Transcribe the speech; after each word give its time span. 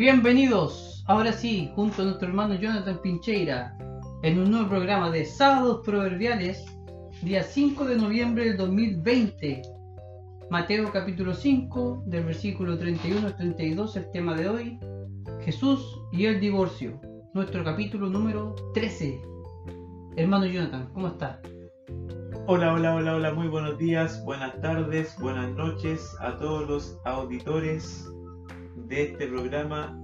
Bienvenidos, 0.00 1.04
ahora 1.08 1.30
sí, 1.30 1.70
junto 1.74 2.00
a 2.00 2.04
nuestro 2.06 2.28
hermano 2.28 2.54
Jonathan 2.54 3.02
Pincheira, 3.02 3.76
en 4.22 4.38
un 4.38 4.50
nuevo 4.50 4.70
programa 4.70 5.10
de 5.10 5.26
Sábados 5.26 5.82
Proverbiales, 5.84 6.64
día 7.20 7.42
5 7.42 7.84
de 7.84 7.96
noviembre 7.96 8.46
del 8.46 8.56
2020. 8.56 9.60
Mateo 10.48 10.90
capítulo 10.90 11.34
5, 11.34 12.04
del 12.06 12.24
versículo 12.24 12.78
31 12.78 13.26
al 13.26 13.36
32, 13.36 13.96
el 13.96 14.10
tema 14.10 14.34
de 14.34 14.48
hoy, 14.48 14.80
Jesús 15.42 16.00
y 16.12 16.24
el 16.24 16.40
divorcio, 16.40 16.98
nuestro 17.34 17.62
capítulo 17.62 18.08
número 18.08 18.54
13. 18.72 19.20
Hermano 20.16 20.46
Jonathan, 20.46 20.88
¿cómo 20.94 21.08
está? 21.08 21.42
Hola, 22.46 22.72
hola, 22.72 22.94
hola, 22.94 23.16
hola, 23.16 23.34
muy 23.34 23.48
buenos 23.48 23.76
días, 23.76 24.24
buenas 24.24 24.58
tardes, 24.62 25.14
buenas 25.20 25.50
noches 25.56 26.16
a 26.20 26.38
todos 26.38 26.66
los 26.66 26.98
auditores 27.04 28.10
de 28.90 29.04
este 29.04 29.28
programa 29.28 29.96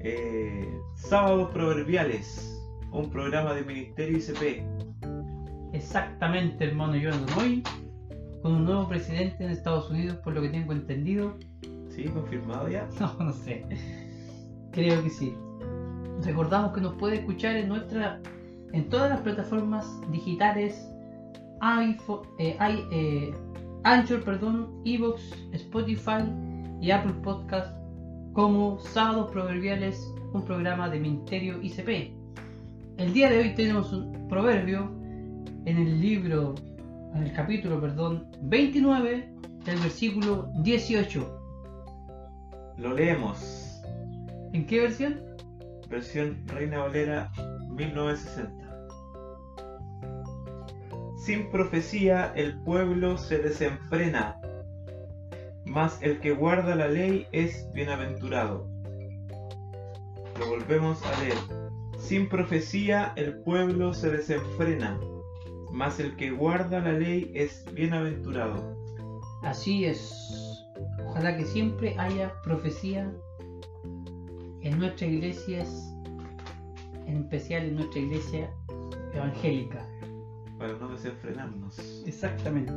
eh, 0.00 0.78
Sábados 0.96 1.50
Proverbiales, 1.50 2.62
un 2.92 3.08
programa 3.08 3.54
de 3.54 3.62
Ministerio 3.64 4.18
ICP. 4.18 4.62
Exactamente, 5.72 6.66
hermano 6.66 6.96
Jonathan, 6.96 7.38
hoy 7.38 7.62
con 8.42 8.52
un 8.52 8.64
nuevo 8.66 8.86
presidente 8.86 9.44
en 9.44 9.50
Estados 9.50 9.90
Unidos, 9.90 10.18
por 10.18 10.34
lo 10.34 10.42
que 10.42 10.50
tengo 10.50 10.74
entendido. 10.74 11.38
¿Sí? 11.88 12.04
¿Confirmado 12.04 12.68
ya? 12.68 12.86
No, 13.00 13.14
no 13.18 13.32
sé. 13.32 13.64
Creo 14.72 15.02
que 15.02 15.08
sí. 15.08 15.34
Recordamos 16.22 16.74
que 16.74 16.82
nos 16.82 16.96
puede 16.96 17.16
escuchar 17.16 17.56
en 17.56 17.68
nuestra 17.68 18.20
en 18.74 18.90
todas 18.90 19.08
las 19.08 19.20
plataformas 19.22 19.86
digitales 20.10 20.86
iPhone, 21.60 22.20
eh, 22.38 22.58
eh, 22.92 23.34
Anchor, 23.84 24.22
perdón, 24.22 24.82
Evox, 24.84 25.22
Spotify 25.52 26.22
y 26.80 26.90
Apple 26.90 27.14
Podcast 27.22 27.76
como 28.32 28.78
Sábados 28.78 29.30
Proverbiales, 29.32 30.14
un 30.32 30.44
programa 30.44 30.88
de 30.88 31.00
Ministerio 31.00 31.60
ICP. 31.62 32.12
El 32.98 33.12
día 33.12 33.30
de 33.30 33.38
hoy 33.38 33.54
tenemos 33.54 33.92
un 33.92 34.28
proverbio 34.28 34.92
en 35.64 35.76
el 35.76 36.00
libro, 36.00 36.54
en 37.14 37.24
el 37.24 37.32
capítulo, 37.32 37.80
perdón, 37.80 38.30
29 38.42 39.32
del 39.64 39.78
versículo 39.78 40.50
18. 40.62 41.40
Lo 42.78 42.94
leemos. 42.94 43.82
¿En 44.52 44.66
qué 44.66 44.80
versión? 44.80 45.20
Versión 45.88 46.46
Reina 46.46 46.78
Valera 46.78 47.32
1960. 47.70 48.68
Sin 51.16 51.50
profecía 51.50 52.32
el 52.36 52.58
pueblo 52.60 53.18
se 53.18 53.38
desenfrena, 53.38 54.40
mas 55.78 56.02
el 56.02 56.18
que 56.18 56.32
guarda 56.32 56.74
la 56.74 56.88
ley 56.88 57.28
es 57.30 57.64
bienaventurado. 57.72 58.68
Lo 60.36 60.48
volvemos 60.48 61.00
a 61.06 61.20
leer. 61.20 61.38
Sin 61.96 62.28
profecía 62.28 63.12
el 63.14 63.38
pueblo 63.44 63.94
se 63.94 64.10
desenfrena, 64.10 64.98
mas 65.70 66.00
el 66.00 66.16
que 66.16 66.32
guarda 66.32 66.80
la 66.80 66.94
ley 66.94 67.30
es 67.32 67.64
bienaventurado. 67.74 68.76
Así 69.44 69.84
es. 69.84 70.12
Ojalá 71.06 71.36
que 71.36 71.44
siempre 71.44 71.96
haya 71.96 72.32
profecía 72.42 73.12
en 74.62 74.78
nuestras 74.80 75.08
iglesias, 75.08 75.94
en 77.06 77.18
especial 77.18 77.66
en 77.66 77.76
nuestra 77.76 78.00
iglesia 78.00 78.50
evangélica. 79.14 79.86
Para 80.58 80.72
no 80.72 80.88
desenfrenarnos. 80.88 82.02
Exactamente. 82.04 82.72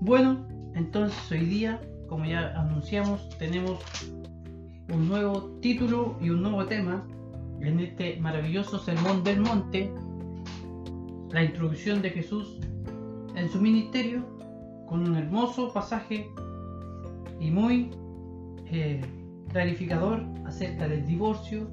Bueno, 0.00 0.53
entonces 0.74 1.30
hoy 1.30 1.46
día, 1.46 1.80
como 2.08 2.24
ya 2.24 2.52
anunciamos, 2.60 3.28
tenemos 3.38 3.78
un 4.92 5.08
nuevo 5.08 5.58
título 5.60 6.16
y 6.20 6.30
un 6.30 6.42
nuevo 6.42 6.64
tema 6.66 7.06
en 7.60 7.80
este 7.80 8.18
maravilloso 8.20 8.78
Sermón 8.78 9.24
del 9.24 9.40
Monte, 9.40 9.92
la 11.30 11.44
introducción 11.44 12.02
de 12.02 12.10
Jesús 12.10 12.58
en 13.36 13.48
su 13.48 13.60
ministerio, 13.60 14.24
con 14.88 15.08
un 15.08 15.16
hermoso 15.16 15.72
pasaje 15.72 16.28
y 17.40 17.50
muy 17.50 17.90
eh, 18.66 19.00
clarificador 19.50 20.24
acerca 20.46 20.88
del 20.88 21.06
divorcio 21.06 21.70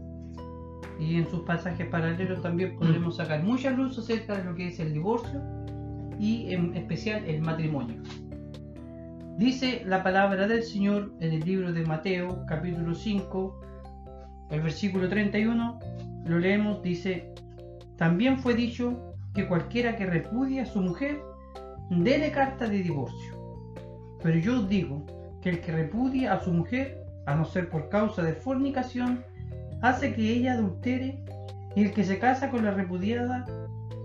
y 0.99 1.15
en 1.15 1.29
sus 1.29 1.41
pasajes 1.41 1.87
paralelos 1.87 2.41
también 2.41 2.75
podremos 2.77 3.17
sacar 3.17 3.43
mucha 3.43 3.71
luz 3.71 3.97
acerca 3.97 4.37
de 4.37 4.43
lo 4.43 4.55
que 4.55 4.67
es 4.67 4.79
el 4.79 4.93
divorcio 4.93 5.41
y 6.19 6.53
en 6.53 6.75
especial 6.77 7.25
el 7.25 7.41
matrimonio. 7.41 8.01
Dice 9.41 9.81
la 9.87 10.03
palabra 10.03 10.47
del 10.47 10.61
Señor 10.61 11.13
en 11.19 11.33
el 11.33 11.39
libro 11.39 11.73
de 11.73 11.83
Mateo 11.83 12.45
capítulo 12.45 12.93
5, 12.93 13.59
el 14.51 14.61
versículo 14.61 15.09
31, 15.09 15.79
lo 16.25 16.37
leemos, 16.37 16.83
dice, 16.83 17.33
también 17.97 18.37
fue 18.37 18.53
dicho 18.53 19.15
que 19.33 19.47
cualquiera 19.47 19.95
que 19.95 20.05
repudia 20.05 20.61
a 20.61 20.65
su 20.67 20.79
mujer, 20.79 21.23
dele 21.89 22.31
carta 22.31 22.67
de 22.67 22.83
divorcio. 22.83 23.33
Pero 24.21 24.37
yo 24.37 24.59
os 24.59 24.69
digo 24.69 25.07
que 25.41 25.49
el 25.49 25.61
que 25.61 25.71
repudia 25.71 26.33
a 26.33 26.43
su 26.43 26.53
mujer, 26.53 27.03
a 27.25 27.33
no 27.33 27.43
ser 27.43 27.67
por 27.71 27.89
causa 27.89 28.21
de 28.21 28.33
fornicación, 28.33 29.23
hace 29.81 30.13
que 30.13 30.21
ella 30.21 30.53
adultere, 30.53 31.19
y 31.75 31.85
el 31.85 31.93
que 31.93 32.03
se 32.03 32.19
casa 32.19 32.51
con 32.51 32.63
la 32.63 32.75
repudiada 32.75 33.47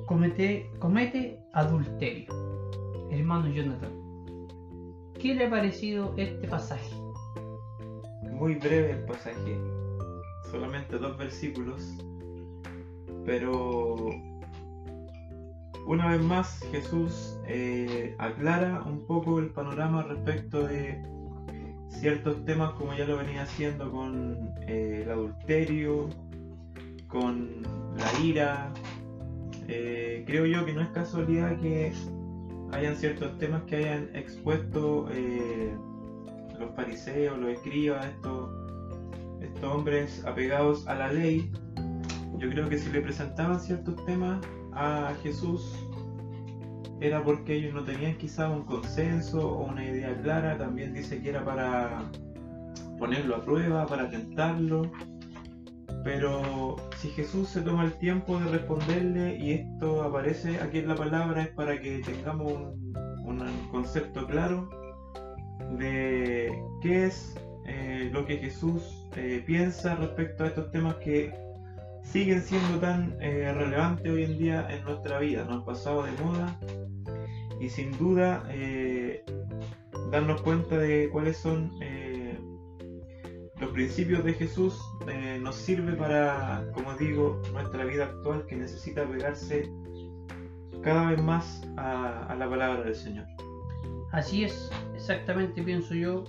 comete, 0.07 0.71
comete 0.79 1.43
adulterio. 1.53 2.33
Hermano 3.11 3.49
Jonathan, 3.49 4.06
¿qué 5.21 5.35
le 5.35 5.47
ha 5.47 5.51
parecido 5.51 6.15
este 6.17 6.47
pasaje? 6.49 6.95
Muy 8.23 8.55
breve 8.57 8.93
el 8.93 9.05
pasaje, 9.05 9.59
solamente 10.51 10.99
dos 10.99 11.17
versículos, 11.17 11.97
pero 13.25 14.11
una 15.87 16.09
vez 16.09 16.21
más 16.21 16.61
Jesús 16.71 17.39
eh, 17.47 18.15
aclara 18.19 18.83
un 18.83 19.07
poco 19.07 19.39
el 19.39 19.51
panorama 19.51 20.03
respecto 20.03 20.67
de 20.67 21.01
ciertos 21.89 22.45
temas 22.45 22.73
como 22.73 22.93
ya 22.95 23.07
lo 23.07 23.17
venía 23.17 23.43
haciendo 23.43 23.91
con 23.91 24.53
eh, 24.67 25.03
el 25.05 25.11
adulterio, 25.11 26.09
con 27.09 27.63
la 27.97 28.21
ira. 28.21 28.73
Eh, 29.69 30.25
creo 30.27 30.47
yo 30.47 30.65
que 30.65 30.73
no 30.73 30.83
es 30.83 30.89
casualidad 30.89 31.59
que 31.61 31.93
hayan 32.73 32.97
ciertos 32.97 33.37
temas 33.39 33.63
que 33.65 33.77
hayan 33.77 34.11
expuesto 34.15 35.09
eh, 35.13 35.75
los 36.59 36.75
fariseos, 36.75 37.39
los 37.39 37.51
escribas, 37.51 38.07
estos, 38.07 38.51
estos 39.41 39.65
hombres 39.65 40.25
apegados 40.25 40.87
a 40.87 40.95
la 40.95 41.13
ley. 41.13 41.51
Yo 42.39 42.51
creo 42.51 42.69
que 42.69 42.79
si 42.79 42.91
le 42.91 43.01
presentaban 43.01 43.61
ciertos 43.61 44.05
temas 44.05 44.45
a 44.73 45.15
Jesús 45.23 45.75
era 47.01 47.23
porque 47.23 47.55
ellos 47.55 47.75
no 47.75 47.85
tenían 47.85 48.17
quizá 48.17 48.49
un 48.49 48.65
consenso 48.65 49.51
o 49.51 49.67
una 49.67 49.85
idea 49.85 50.17
clara. 50.23 50.57
También 50.57 50.95
dice 50.95 51.21
que 51.21 51.31
era 51.31 51.45
para 51.45 52.11
ponerlo 52.99 53.37
a 53.37 53.45
prueba, 53.45 53.87
para 53.87 54.11
tentarlo. 54.11 54.91
Pero 56.07 56.77
si 56.99 57.09
Jesús 57.11 57.49
se 57.49 57.63
toma 57.63 57.85
el 57.85 57.93
tiempo 57.95 58.39
de 58.39 58.49
responderle 58.49 59.37
y 59.39 59.55
esto 59.55 60.05
aparece 60.05 60.61
aquí 60.61 60.79
en 60.79 60.87
la 60.87 60.95
palabra 60.95 61.43
es 61.43 61.49
para 61.49 61.81
que 61.81 61.99
tengamos 61.99 62.53
un, 63.25 63.45
concepto 63.73 64.25
claro 64.29 64.71
de 65.77 66.63
qué 66.81 67.07
es 67.07 67.35
eh, 67.67 68.09
lo 68.13 68.25
que 68.25 68.37
Jesús 68.37 69.09
eh, 69.17 69.43
piensa 69.45 69.97
respecto 69.97 70.45
a 70.45 70.47
estos 70.47 70.71
temas 70.71 70.95
que 70.97 71.35
siguen 72.05 72.41
siendo 72.41 72.79
tan 72.79 73.21
eh, 73.21 73.53
relevantes 73.53 74.09
hoy 74.09 74.23
en 74.23 74.39
día 74.39 74.69
en 74.71 74.85
nuestra 74.85 75.19
vida. 75.19 75.45
No 75.45 75.55
han 75.55 75.65
pasado 75.65 76.05
de 76.05 76.13
moda 76.23 76.57
y 77.61 77.69
sin 77.69 77.91
duda 77.99 78.45
darnos 80.13 80.41
cuenta 80.43 80.79
de 80.79 81.09
cuáles 81.11 81.37
son 81.37 81.73
los 83.61 83.71
principios 83.71 84.25
de 84.25 84.35
Jesús 84.35 84.79
eh, 85.09 85.39
nos 85.43 85.57
sirve 85.57 85.93
para, 85.95 86.67
como 86.75 86.95
digo, 86.95 87.41
nuestra 87.53 87.85
vida 87.85 88.05
actual 88.05 88.45
que 88.47 88.57
necesita 88.57 89.05
pegarse 89.07 89.71
cada 90.83 91.11
vez 91.11 91.23
más 91.23 91.63
a, 91.77 92.27
a 92.27 92.37
la 92.37 92.49
palabra 92.49 92.83
del 92.85 92.95
Señor. 92.95 93.27
Así 94.13 94.45
es, 94.45 94.71
exactamente 94.95 95.63
pienso 95.63 95.95
yo. 95.95 96.25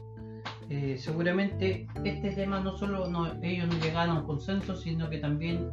Eh, 0.69 0.97
seguramente 0.97 1.87
este 2.03 2.31
tema 2.31 2.59
no 2.59 2.75
solo 2.77 3.07
no, 3.07 3.31
ellos 3.41 3.67
no 3.69 3.79
llegaron 3.79 4.17
a 4.17 4.19
un 4.19 4.27
consenso, 4.27 4.75
sino 4.75 5.09
que 5.09 5.19
también 5.19 5.71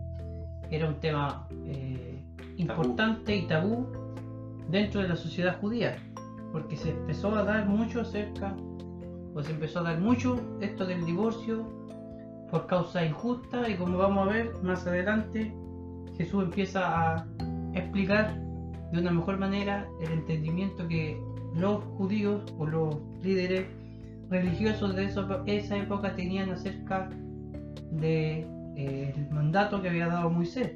era 0.71 0.89
un 0.89 1.01
tema 1.01 1.49
eh, 1.67 2.23
importante 2.57 3.35
y 3.35 3.47
tabú 3.47 3.89
dentro 4.69 5.01
de 5.03 5.09
la 5.09 5.17
sociedad 5.17 5.59
judía, 5.61 5.97
porque 6.53 6.77
se 6.77 6.91
empezó 6.91 7.35
a 7.35 7.43
dar 7.45 7.67
mucho 7.67 8.01
acerca, 8.03 8.55
se 9.43 9.53
empezó 9.53 9.81
a 9.81 9.83
dar 9.83 10.01
mucho 10.01 10.41
esto 10.61 10.87
del 10.87 11.05
divorcio 11.05 11.67
por 12.51 12.67
causa 12.67 13.05
injusta 13.05 13.69
y 13.69 13.75
como 13.77 13.99
vamos 13.99 14.29
a 14.29 14.33
ver 14.33 14.53
más 14.63 14.87
adelante, 14.87 15.53
Jesús 16.17 16.45
empieza 16.45 17.17
a 17.17 17.27
explicar 17.75 18.39
de 18.93 19.01
una 19.01 19.11
mejor 19.11 19.39
manera 19.39 19.89
el 20.01 20.13
entendimiento 20.13 20.87
que 20.87 21.21
los 21.55 21.83
judíos 21.97 22.43
o 22.59 22.67
los 22.67 22.97
líderes 23.23 23.67
religiosos 24.31 24.95
de 24.95 25.05
esa 25.47 25.77
época 25.77 26.15
tenían 26.15 26.51
acerca 26.51 27.09
del 27.91 28.01
de, 28.01 28.47
eh, 28.77 29.29
mandato 29.31 29.83
que 29.83 29.89
había 29.89 30.07
dado 30.07 30.31
Moisés. 30.31 30.73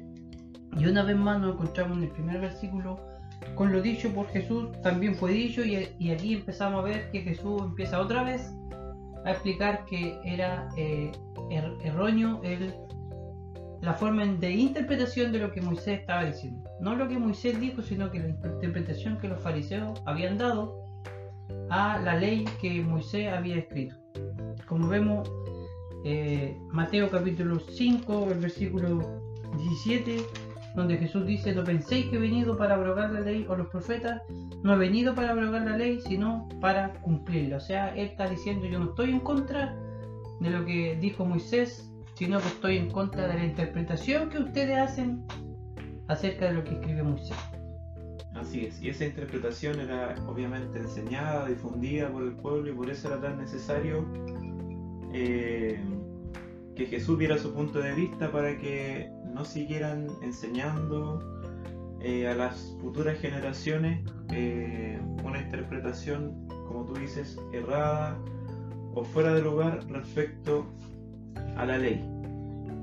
Y 0.77 0.85
una 0.85 1.03
vez 1.03 1.17
más 1.17 1.39
nos 1.39 1.53
encontramos 1.55 1.97
en 1.97 2.03
el 2.03 2.09
primer 2.09 2.39
versículo 2.41 2.99
con 3.55 3.71
lo 3.71 3.81
dicho 3.81 4.13
por 4.13 4.27
Jesús, 4.27 4.71
también 4.81 5.15
fue 5.15 5.31
dicho 5.31 5.63
y, 5.63 6.11
aquí 6.11 6.33
empezamos 6.33 6.79
a 6.81 6.83
ver 6.83 7.11
que 7.11 7.21
Jesús 7.21 7.61
empieza 7.61 7.99
otra 7.99 8.23
vez 8.23 8.53
a 9.25 9.31
explicar 9.31 9.85
que 9.85 10.17
era 10.23 10.69
eh, 10.77 11.11
er, 11.49 11.73
erróneo 11.83 12.41
el, 12.43 12.73
la 13.81 13.93
forma 13.93 14.25
de 14.25 14.51
interpretación 14.51 15.31
de 15.31 15.39
lo 15.39 15.51
que 15.51 15.61
Moisés 15.61 15.99
estaba 15.99 16.25
diciendo. 16.25 16.69
No 16.81 16.95
lo 16.95 17.07
que 17.07 17.17
Moisés 17.17 17.59
dijo, 17.59 17.81
sino 17.81 18.11
que 18.11 18.19
la 18.19 18.29
interpretación 18.29 19.17
que 19.17 19.27
los 19.27 19.41
fariseos 19.41 20.01
habían 20.05 20.37
dado 20.37 20.83
a 21.69 21.99
la 21.99 22.15
ley 22.15 22.45
que 22.61 22.81
Moisés 22.81 23.31
había 23.31 23.57
escrito. 23.57 23.95
Como 24.67 24.87
vemos, 24.87 25.29
eh, 26.05 26.57
Mateo 26.71 27.09
capítulo 27.09 27.59
5, 27.59 28.27
el 28.31 28.39
versículo 28.39 29.21
17, 29.57 30.17
donde 30.75 30.97
Jesús 30.97 31.25
dice, 31.25 31.53
no 31.53 31.63
penséis 31.63 32.07
que 32.07 32.17
he 32.17 32.19
venido 32.19 32.57
para 32.57 32.75
abrogar 32.75 33.11
la 33.11 33.21
ley 33.21 33.45
o 33.49 33.55
los 33.55 33.67
profetas, 33.67 34.21
no 34.63 34.73
he 34.73 34.77
venido 34.77 35.15
para 35.15 35.31
abrogar 35.31 35.63
la 35.63 35.77
ley, 35.77 35.99
sino 36.01 36.47
para 36.61 36.93
cumplirla. 37.01 37.57
O 37.57 37.61
sea, 37.61 37.93
Él 37.95 38.07
está 38.07 38.29
diciendo, 38.29 38.65
yo 38.67 38.79
no 38.79 38.89
estoy 38.89 39.11
en 39.11 39.19
contra 39.19 39.75
de 40.39 40.49
lo 40.49 40.65
que 40.65 40.97
dijo 40.99 41.25
Moisés, 41.25 41.91
sino 42.13 42.39
que 42.39 42.47
estoy 42.47 42.77
en 42.77 42.91
contra 42.91 43.27
de 43.27 43.33
la 43.35 43.45
interpretación 43.45 44.29
que 44.29 44.39
ustedes 44.39 44.77
hacen 44.77 45.23
acerca 46.07 46.47
de 46.47 46.53
lo 46.53 46.63
que 46.63 46.73
escribe 46.73 47.03
Moisés. 47.03 47.37
Así 48.35 48.65
es, 48.65 48.81
y 48.81 48.89
esa 48.89 49.05
interpretación 49.05 49.79
era 49.79 50.15
obviamente 50.27 50.79
enseñada, 50.79 51.47
difundida 51.47 52.09
por 52.09 52.23
el 52.23 52.33
pueblo 52.33 52.71
y 52.71 52.73
por 52.73 52.89
eso 52.89 53.07
era 53.07 53.19
tan 53.19 53.37
necesario 53.37 54.05
eh, 55.13 55.79
que 56.75 56.85
Jesús 56.85 57.19
diera 57.19 57.37
su 57.37 57.53
punto 57.53 57.79
de 57.79 57.93
vista 57.93 58.31
para 58.31 58.57
que 58.57 59.11
no 59.39 59.45
siguieran 59.45 60.07
enseñando 60.21 61.23
eh, 62.01 62.27
a 62.27 62.35
las 62.35 62.75
futuras 62.81 63.17
generaciones 63.19 64.01
eh, 64.33 64.99
una 65.23 65.41
interpretación, 65.41 66.45
como 66.67 66.83
tú 66.83 66.95
dices, 66.95 67.39
errada 67.53 68.19
o 68.93 69.05
fuera 69.05 69.33
de 69.33 69.41
lugar 69.41 69.79
respecto 69.87 70.65
a 71.55 71.65
la 71.65 71.77
ley. 71.77 72.05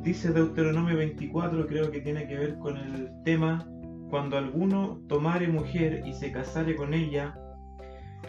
Dice 0.02 0.32
Deuteronomio 0.32 0.96
24, 0.96 1.66
creo 1.66 1.90
que 1.90 2.00
tiene 2.00 2.26
que 2.26 2.38
ver 2.38 2.58
con 2.58 2.78
el 2.78 3.10
tema 3.22 3.68
cuando 4.08 4.38
alguno 4.38 4.98
tomare 5.08 5.48
mujer 5.48 6.04
y 6.06 6.14
se 6.14 6.32
casare 6.32 6.74
con 6.74 6.94
ella, 6.94 7.38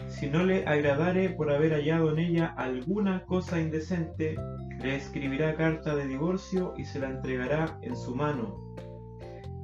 si 0.08 0.28
no 0.28 0.44
le 0.44 0.66
agradare 0.66 1.30
por 1.30 1.50
haber 1.50 1.72
hallado 1.72 2.12
en 2.12 2.18
ella 2.18 2.54
alguna 2.58 3.24
cosa 3.24 3.58
indecente, 3.58 4.36
le 4.80 4.96
escribirá 4.96 5.54
carta 5.54 5.94
de 5.94 6.06
divorcio 6.06 6.74
y 6.76 6.84
se 6.84 7.00
la 7.00 7.08
entregará 7.08 7.78
en 7.82 7.96
su 7.96 8.14
mano 8.14 8.74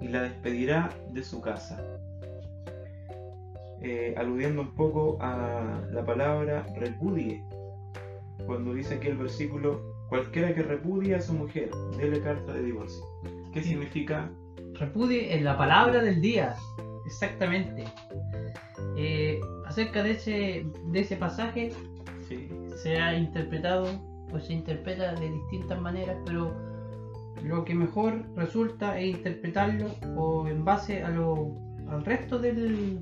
y 0.00 0.08
la 0.08 0.22
despedirá 0.22 0.90
de 1.10 1.22
su 1.22 1.40
casa. 1.40 1.82
Eh, 3.80 4.14
aludiendo 4.16 4.62
un 4.62 4.74
poco 4.74 5.18
a 5.20 5.82
la 5.90 6.04
palabra 6.04 6.66
repudie, 6.76 7.44
cuando 8.46 8.74
dice 8.74 8.94
aquí 8.94 9.08
el 9.08 9.18
versículo, 9.18 9.80
cualquiera 10.08 10.54
que 10.54 10.62
repudie 10.62 11.14
a 11.14 11.20
su 11.20 11.34
mujer, 11.34 11.70
dele 11.96 12.20
carta 12.20 12.52
de 12.52 12.62
divorcio. 12.62 13.04
¿Qué 13.52 13.62
significa 13.62 14.30
Repudie 14.74 15.36
en 15.36 15.44
la 15.44 15.56
palabra 15.56 16.02
del 16.02 16.20
día, 16.20 16.56
exactamente. 17.06 17.84
Eh, 18.96 19.40
acerca 19.66 20.02
de 20.02 20.12
ese, 20.12 20.66
de 20.86 21.00
ese 21.00 21.16
pasaje, 21.16 21.72
se 22.82 22.96
ha 22.96 23.16
interpretado, 23.16 23.86
pues 24.34 24.46
se 24.46 24.52
interpreta 24.52 25.14
de 25.14 25.30
distintas 25.30 25.80
maneras, 25.80 26.16
pero 26.26 26.52
lo 27.44 27.64
que 27.64 27.72
mejor 27.72 28.26
resulta 28.34 28.98
es 28.98 29.14
interpretarlo 29.14 29.86
o 30.16 30.48
en 30.48 30.64
base 30.64 31.04
a 31.04 31.10
lo, 31.10 31.54
al 31.88 32.04
resto 32.04 32.40
del, 32.40 32.98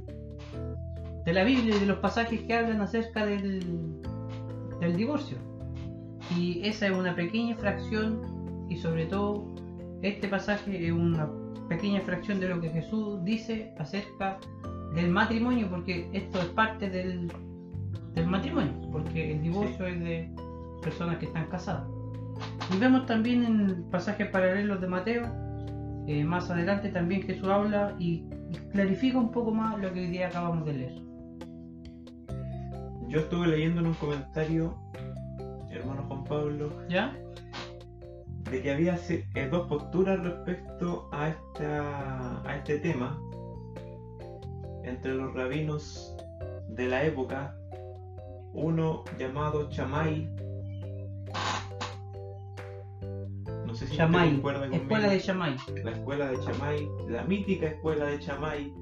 de 1.25 1.33
la 1.33 1.43
Biblia 1.43 1.75
y 1.75 1.81
de 1.81 1.87
los 1.87 2.01
pasajes 2.01 2.43
que 2.43 2.53
hablan 2.53 2.83
acerca 2.83 3.25
del, 3.25 3.65
del 4.79 4.95
divorcio. 4.95 5.39
Y 6.37 6.67
esa 6.69 6.89
es 6.89 6.93
una 6.93 7.17
pequeña 7.17 7.57
fracción 7.57 8.67
y 8.69 8.77
sobre 8.77 9.07
todo 9.07 9.47
este 10.03 10.29
pasaje 10.29 10.87
es 10.87 10.93
una 10.93 11.31
pequeña 11.71 12.03
fracción 12.03 12.41
de 12.41 12.49
lo 12.49 12.61
que 12.61 12.69
Jesús 12.69 13.25
dice 13.25 13.73
acerca 13.79 14.39
del 14.95 15.09
matrimonio, 15.09 15.71
porque 15.71 16.11
esto 16.13 16.41
es 16.41 16.49
parte 16.49 16.91
del, 16.91 17.33
del 18.15 18.27
matrimonio, 18.27 18.75
porque 18.93 19.33
el 19.33 19.43
divorcio 19.43 19.87
es 19.87 19.99
de 19.99 20.42
personas 20.83 21.19
que 21.19 21.27
están 21.27 21.49
casadas. 21.49 21.89
Y 22.75 22.79
vemos 22.79 23.07
también 23.07 23.45
en 23.45 23.85
pasajes 23.91 24.29
paralelos 24.29 24.81
de 24.81 24.87
Mateo, 24.89 25.23
eh, 26.07 26.25
más 26.25 26.51
adelante 26.51 26.89
también 26.89 27.23
Jesús 27.23 27.49
habla 27.49 27.95
y, 27.99 28.29
clarifica 28.71 29.17
un 29.17 29.31
poco 29.31 29.51
más 29.51 29.79
lo 29.79 29.91
que 29.95 30.01
hoy 30.01 30.09
día 30.09 30.29
acabamos 30.29 30.67
de 30.67 30.73
leer. 30.75 30.95
Yo 33.09 33.21
estuve 33.21 33.47
leyendo 33.47 33.81
en 33.81 33.87
un 33.87 33.95
comentario, 33.95 34.77
hermano 35.71 36.05
Juan 36.09 36.25
Pablo, 36.25 36.71
¿ya? 36.89 37.17
de 38.51 38.61
que 38.61 38.71
había 38.71 38.99
eh, 39.09 39.49
dos 39.51 39.67
posturas 39.69 40.21
respecto 40.21 41.09
a, 41.13 41.29
esta, 41.29 42.43
a 42.47 42.57
este 42.57 42.79
tema 42.81 43.19
entre 44.85 45.15
los 45.15 45.33
rabinos 45.33 46.15
de 46.69 46.87
la 46.89 47.05
época, 47.05 47.57
uno 48.53 49.05
llamado 49.19 49.71
Chamay, 49.71 50.29
Chamay, 53.97 54.43
escuela 54.73 55.09
de 55.09 55.21
Chamay, 55.21 55.57
la 55.85 55.91
escuela 55.91 56.31
de 56.31 56.41
Chamay, 56.41 56.89
la 57.09 57.25
mítica 57.25 57.67
escuela 57.67 58.07
de 58.07 58.19
Chamay, 58.19 58.73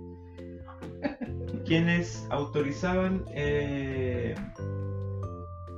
quienes 1.66 2.26
autorizaban 2.30 3.24
eh, 3.34 4.34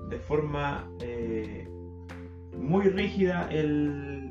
de 0.09 0.19
forma 0.19 0.89
eh, 1.01 1.67
muy 2.59 2.89
rígida 2.89 3.49
el 3.51 4.31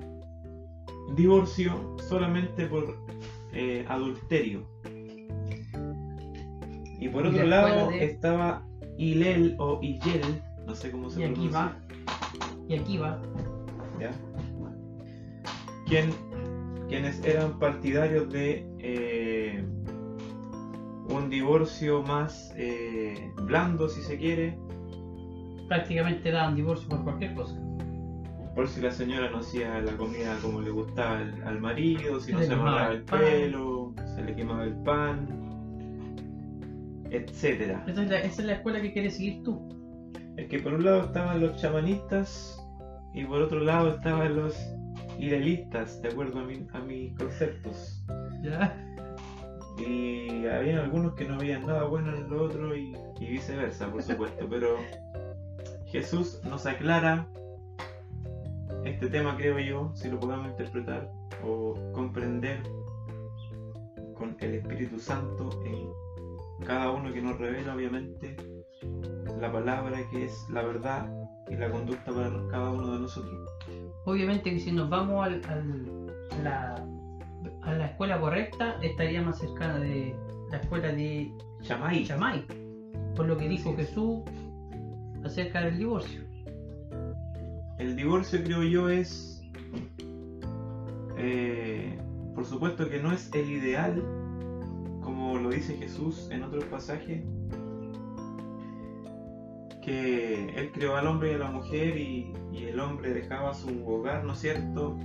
divorcio 1.16 1.98
solamente 2.08 2.68
por 2.68 2.96
eh, 3.54 3.86
adulterio. 3.90 4.68
Y 7.00 7.10
por 7.10 7.26
otro 7.26 7.44
lado 7.44 7.90
estaba 7.92 8.64
Hilel 8.98 9.56
o 9.58 9.80
Hillel, 9.82 10.42
no 10.68 10.76
sé 10.76 10.92
cómo 10.92 11.10
se 11.10 11.22
y 11.22 11.24
Aquí 11.24 11.48
va. 11.48 11.78
Y 12.68 12.76
aquí 12.76 12.98
va. 12.98 13.20
¿Ya? 14.00 14.12
Quienes 16.88 17.24
eran 17.26 17.60
partidarios 17.60 18.32
de 18.32 18.66
eh, 18.80 19.64
un 21.10 21.30
divorcio 21.30 22.02
más 22.04 22.54
eh, 22.56 23.32
blando, 23.44 23.90
si 23.90 24.02
se 24.02 24.18
quiere. 24.18 24.58
Prácticamente 25.68 26.32
daban 26.32 26.56
divorcio 26.56 26.88
por 26.90 27.04
cualquier 27.04 27.34
cosa 27.36 27.58
por 28.56 28.68
si 28.68 28.82
la 28.82 28.92
señora 28.92 29.30
no 29.30 29.40
hacía 29.40 29.80
la 29.82 29.96
comida 29.96 30.38
como 30.42 30.62
le 30.62 30.72
gustaba 30.72 31.20
al, 31.46 31.62
marido, 31.62 32.20
si 32.20 32.34
no 32.34 32.42
se 32.42 32.52
amarraba 32.52 32.92
el, 32.92 33.04
pelo, 33.04 33.94
se 34.14 34.24
le 34.24 34.36
quemaba 34.36 34.66
el 34.66 34.76
pan, 34.84 35.28
etcétera. 37.10 37.84
Esa 37.88 38.04
es, 38.04 38.40
la, 38.44 38.54
escuela 38.54 38.82
que 38.82 38.92
quieres 38.92 39.16
seguir 39.16 39.44
tú. 39.44 39.70
Es 40.36 40.48
que 40.48 40.60
por 40.60 40.74
un 40.74 40.84
lado 40.84 41.06
estaban 41.06 41.40
los 41.40 41.62
chamanistas 41.62 42.62
y 43.14 43.24
por 43.24 43.42
otro 43.42 43.62
lado 43.62 43.96
estaban 43.96 44.36
los 44.36 44.58
idealistas, 45.20 46.02
de 46.02 46.10
acuerdo 46.10 46.40
a, 46.40 46.80
mis 46.82 47.18
conceptos. 47.18 48.04
Ya. 48.42 48.76
Y 49.78 50.46
había 50.48 50.82
algunos 50.82 51.14
que 51.16 51.26
no 51.26 51.38
veían 51.38 51.66
nada 51.66 51.84
bueno 51.86 52.16
en 52.16 52.30
lo 52.30 52.44
otro 52.44 52.76
y 52.76 52.96
viceversa, 53.20 53.90
por 53.90 54.04
supuesto, 54.04 54.48
pero 54.50 54.78
Jesús 55.92 56.40
nos 56.46 56.66
aclara 56.66 57.28
este 58.86 59.10
tema, 59.10 59.36
creo 59.36 59.60
yo, 59.60 59.92
si 59.94 60.10
lo 60.10 60.20
podemos 60.20 60.48
interpretar 60.48 61.12
o 61.44 61.76
comprender 61.94 62.64
con 64.16 64.38
el 64.40 64.56
Espíritu 64.56 65.00
Santo 65.00 65.50
en 65.66 66.66
cada 66.66 66.92
uno 66.92 67.12
que 67.12 67.22
nos 67.22 67.38
revela, 67.38 67.76
obviamente, 67.76 68.38
la 69.40 69.52
palabra 69.52 70.00
que 70.12 70.26
es 70.26 70.46
la 70.50 70.64
verdad 70.64 71.12
y 71.50 71.56
la 71.56 71.70
conducta 71.70 72.12
para 72.12 72.32
cada 72.50 72.72
uno 72.72 72.94
de 72.94 73.00
nosotros. 73.00 73.51
Obviamente 74.06 74.52
que 74.52 74.60
si 74.60 74.72
nos 74.72 74.90
vamos 74.90 75.26
al, 75.26 75.42
la, 76.44 76.76
a 77.62 77.74
la 77.74 77.86
escuela 77.86 78.20
correcta, 78.20 78.78
estaría 78.82 79.22
más 79.22 79.40
cercana 79.40 79.80
de 79.80 80.16
la 80.50 80.58
escuela 80.58 80.92
de 80.92 81.32
Chamay. 81.62 82.06
Chamay 82.06 82.46
por 83.16 83.28
lo 83.28 83.38
que 83.38 83.48
dijo 83.48 83.76
Jesús 83.76 84.22
acerca 85.24 85.62
del 85.62 85.78
divorcio 85.78 86.22
el 87.82 87.96
divorcio 87.96 88.44
creo 88.44 88.62
yo 88.62 88.90
es, 88.90 89.42
eh, 91.18 91.98
por 92.36 92.46
supuesto 92.46 92.88
que 92.88 93.02
no 93.02 93.12
es 93.12 93.32
el 93.34 93.50
ideal, 93.50 94.04
como 95.02 95.40
lo 95.40 95.50
dice 95.50 95.78
Jesús 95.78 96.30
en 96.30 96.44
otros 96.44 96.64
pasajes, 96.66 97.24
que 99.82 100.50
él 100.56 100.72
creó 100.72 100.96
al 100.96 101.08
hombre 101.08 101.32
y 101.32 101.36
a 101.36 101.40
la 101.40 101.52
mujer 101.52 101.98
y, 101.98 102.34
y 102.52 102.66
el 102.66 102.80
hombre 102.80 103.14
dejaba 103.14 103.54
su 103.54 103.88
hogar, 103.88 104.24
¿no 104.24 104.34
es 104.34 104.40
cierto? 104.40 104.98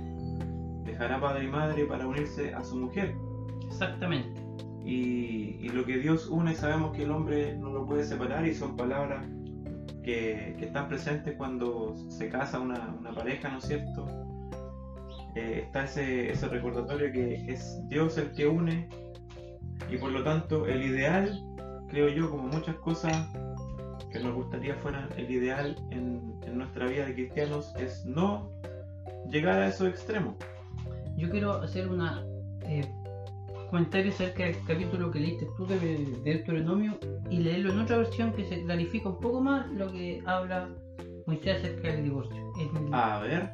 Dejará 0.85 1.19
padre 1.19 1.45
y 1.45 1.47
madre 1.47 1.85
para 1.85 2.07
unirse 2.07 2.53
a 2.53 2.63
su 2.63 2.77
mujer. 2.77 3.15
Exactamente. 3.65 4.41
Y, 4.85 5.57
y 5.59 5.69
lo 5.69 5.85
que 5.85 5.97
Dios 5.97 6.27
une 6.27 6.55
sabemos 6.55 6.95
que 6.95 7.03
el 7.03 7.11
hombre 7.11 7.57
no 7.57 7.71
lo 7.71 7.85
puede 7.85 8.05
separar 8.05 8.47
y 8.47 8.53
son 8.53 8.77
palabras 8.77 9.25
que, 10.03 10.55
que 10.57 10.65
están 10.65 10.87
presentes 10.87 11.35
cuando 11.35 11.95
se 12.09 12.29
casa 12.29 12.59
una, 12.59 12.95
una 12.97 13.11
pareja, 13.11 13.49
¿no 13.49 13.57
es 13.57 13.65
cierto? 13.65 14.05
Eh, 15.35 15.63
está 15.65 15.83
ese, 15.83 16.31
ese 16.31 16.47
recordatorio 16.47 17.11
que 17.11 17.51
es 17.51 17.79
Dios 17.89 18.17
el 18.17 18.31
que 18.31 18.47
une 18.47 18.87
y 19.91 19.97
por 19.97 20.11
lo 20.11 20.23
tanto 20.23 20.65
el 20.65 20.81
ideal, 20.83 21.37
creo 21.89 22.09
yo, 22.09 22.31
como 22.31 22.43
muchas 22.43 22.75
cosas 22.77 23.29
que 24.11 24.19
nos 24.19 24.33
gustaría 24.35 24.75
fueran 24.75 25.09
el 25.17 25.29
ideal 25.29 25.75
en, 25.91 26.33
en 26.45 26.57
nuestra 26.57 26.87
vida 26.87 27.05
de 27.05 27.13
cristianos, 27.13 27.73
es 27.77 28.05
no 28.05 28.49
llegar 29.29 29.59
a 29.59 29.67
esos 29.67 29.87
extremos. 29.89 30.35
Yo 31.17 31.29
quiero 31.29 31.53
hacer 31.53 31.87
una 31.87 32.23
eh, 32.61 32.85
comentario 33.69 34.11
acerca 34.11 34.43
del 34.45 34.55
capítulo 34.65 35.11
que 35.11 35.19
leíste 35.19 35.47
tú 35.57 35.65
de, 35.65 35.77
de 35.79 36.05
Deuteronomio 36.23 36.97
y 37.29 37.39
leerlo 37.39 37.73
en 37.73 37.79
otra 37.79 37.97
versión 37.97 38.31
que 38.33 38.45
se 38.45 38.63
clarifica 38.63 39.09
un 39.09 39.19
poco 39.19 39.41
más 39.41 39.67
lo 39.71 39.91
que 39.91 40.21
habla 40.25 40.69
Moisés 41.25 41.57
acerca 41.57 41.89
del 41.91 42.03
divorcio. 42.03 42.37
En 42.59 42.93
A 42.93 43.19
ver, 43.19 43.49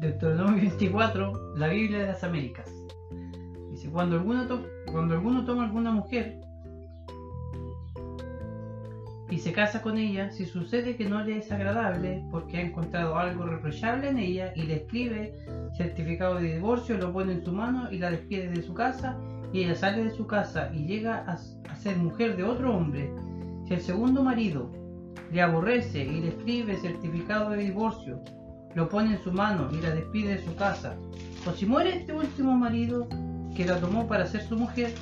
Deuteronomio 0.00 0.60
24, 0.62 1.54
la 1.56 1.68
Biblia 1.68 1.98
de 2.00 2.06
las 2.08 2.24
Américas. 2.24 2.68
Dice, 3.70 3.88
cuando, 3.90 4.16
alguna 4.16 4.48
to- 4.48 4.66
cuando 4.90 5.14
alguno 5.14 5.44
toma 5.44 5.64
alguna 5.64 5.92
mujer 5.92 6.40
y 9.32 9.38
se 9.38 9.50
casa 9.50 9.80
con 9.80 9.96
ella, 9.96 10.30
si 10.30 10.44
sucede 10.44 10.94
que 10.94 11.08
no 11.08 11.24
le 11.24 11.38
es 11.38 11.50
agradable 11.50 12.22
porque 12.30 12.58
ha 12.58 12.60
encontrado 12.60 13.16
algo 13.16 13.46
reprochable 13.46 14.10
en 14.10 14.18
ella 14.18 14.52
y 14.54 14.64
le 14.64 14.74
escribe 14.74 15.32
certificado 15.74 16.34
de 16.34 16.52
divorcio, 16.52 16.98
lo 16.98 17.14
pone 17.14 17.32
en 17.32 17.42
su 17.42 17.50
mano 17.50 17.90
y 17.90 17.96
la 17.96 18.10
despide 18.10 18.50
de 18.50 18.62
su 18.62 18.74
casa 18.74 19.16
y 19.50 19.64
ella 19.64 19.74
sale 19.74 20.04
de 20.04 20.10
su 20.10 20.26
casa 20.26 20.70
y 20.74 20.84
llega 20.84 21.24
a, 21.26 21.38
ser 21.78 21.96
mujer 21.96 22.36
de 22.36 22.44
otro 22.44 22.76
hombre, 22.76 23.10
si 23.66 23.72
el 23.72 23.80
segundo 23.80 24.22
marido 24.22 24.70
le 25.32 25.40
aborrece 25.40 26.04
y 26.04 26.20
le 26.20 26.28
escribe 26.28 26.76
certificado 26.76 27.50
de 27.50 27.64
divorcio, 27.64 28.20
lo 28.74 28.90
pone 28.90 29.14
en 29.14 29.22
su 29.22 29.32
mano 29.32 29.70
y 29.72 29.80
la 29.80 29.94
despide 29.94 30.36
de 30.36 30.44
su 30.44 30.54
casa, 30.56 30.94
o 31.46 31.52
si 31.52 31.64
muere 31.64 31.96
este 31.96 32.12
último 32.12 32.54
marido 32.54 33.08
que 33.56 33.64
la 33.64 33.80
tomó 33.80 34.06
para 34.06 34.26
ser 34.26 34.42
su 34.42 34.56
mujer, 34.56 34.92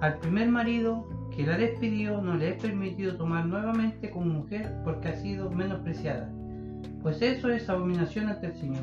al 0.00 0.18
primer 0.18 0.48
marido 0.48 1.08
que 1.38 1.46
la 1.46 1.56
despidió 1.56 2.20
no 2.20 2.34
le 2.34 2.48
es 2.48 2.60
permitido 2.60 3.16
tomar 3.16 3.46
nuevamente 3.46 4.10
como 4.10 4.26
mujer 4.26 4.74
porque 4.82 5.06
ha 5.06 5.14
sido 5.14 5.48
menospreciada, 5.48 6.28
pues 7.00 7.22
eso 7.22 7.48
es 7.48 7.68
abominación 7.70 8.26
ante 8.26 8.46
el 8.46 8.56
Señor. 8.56 8.82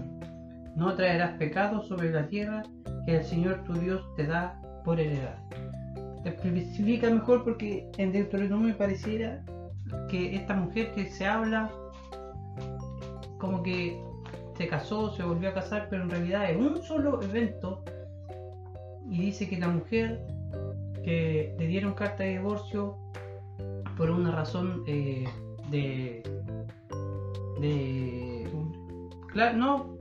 No 0.73 0.95
traerás 0.95 1.37
pecado 1.37 1.81
sobre 1.81 2.11
la 2.11 2.27
tierra 2.27 2.63
que 3.05 3.17
el 3.17 3.25
Señor 3.25 3.65
tu 3.65 3.73
Dios 3.73 4.07
te 4.15 4.25
da 4.25 4.57
por 4.85 5.01
heredad. 5.01 5.37
Especifica 6.23 7.09
mejor 7.09 7.43
porque 7.43 7.91
en 7.97 8.13
Deuteronomio 8.13 8.77
pareciera 8.77 9.43
que 10.09 10.33
esta 10.33 10.55
mujer 10.55 10.93
que 10.93 11.07
se 11.07 11.25
habla 11.25 11.69
como 13.37 13.63
que 13.63 14.01
se 14.57 14.65
casó, 14.69 15.11
se 15.13 15.23
volvió 15.23 15.49
a 15.49 15.53
casar, 15.55 15.87
pero 15.89 16.03
en 16.03 16.09
realidad 16.09 16.49
es 16.49 16.55
un 16.55 16.81
solo 16.81 17.21
evento 17.21 17.83
y 19.09 19.19
dice 19.23 19.49
que 19.49 19.57
la 19.57 19.67
mujer 19.67 20.25
que 21.05 21.55
le 21.57 21.67
dieron 21.67 21.93
carta 21.93 22.23
de 22.23 22.31
divorcio 22.31 22.97
por 23.95 24.09
una 24.09 24.31
razón 24.31 24.83
eh, 24.87 25.23
de 25.69 26.23
de 27.61 28.49
claro 29.31 29.57
no 29.57 29.97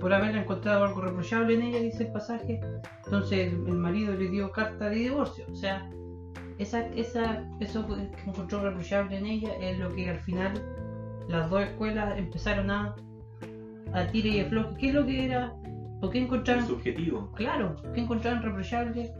por 0.00 0.14
haber 0.14 0.36
encontrado 0.36 0.84
algo 0.84 1.00
reprochable 1.02 1.54
en 1.54 1.62
ella 1.62 1.80
dice 1.80 2.04
el 2.04 2.12
pasaje 2.12 2.60
entonces 3.04 3.52
el, 3.52 3.68
el 3.68 3.76
marido 3.76 4.14
le 4.14 4.28
dio 4.28 4.50
carta 4.52 4.88
de 4.88 4.96
divorcio 4.96 5.44
o 5.50 5.54
sea 5.54 5.90
esa, 6.58 6.86
esa, 6.94 7.44
eso 7.60 7.86
que 7.86 8.08
encontró 8.26 8.60
reprochable 8.62 9.18
en 9.18 9.26
ella 9.26 9.54
es 9.60 9.78
lo 9.78 9.92
que 9.92 10.08
al 10.08 10.20
final 10.20 10.52
las 11.28 11.50
dos 11.50 11.62
escuelas 11.62 12.16
empezaron 12.16 12.70
a, 12.70 12.94
a 13.92 14.06
tira 14.08 14.28
y 14.28 14.40
afloje. 14.40 14.76
¿Qué 14.78 14.88
es 14.88 14.94
lo 14.94 15.06
que 15.06 15.24
era? 15.24 15.52
¿Por 16.00 16.10
qué 16.10 16.18
encontraron? 16.18 16.66
subjetivo. 16.66 17.32
Claro, 17.32 17.76
¿qué 17.94 18.02
encontraron 18.02 18.42
reprochable? 18.42 19.12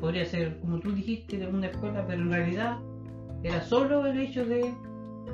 Podría 0.00 0.24
ser, 0.24 0.58
como 0.60 0.80
tú 0.80 0.92
dijiste, 0.92 1.38
de 1.38 1.46
una 1.46 1.68
escuela, 1.68 2.06
pero 2.06 2.22
en 2.22 2.30
realidad 2.30 2.78
era 3.42 3.60
solo 3.62 4.06
el 4.06 4.18
hecho 4.18 4.44
de, 4.44 4.74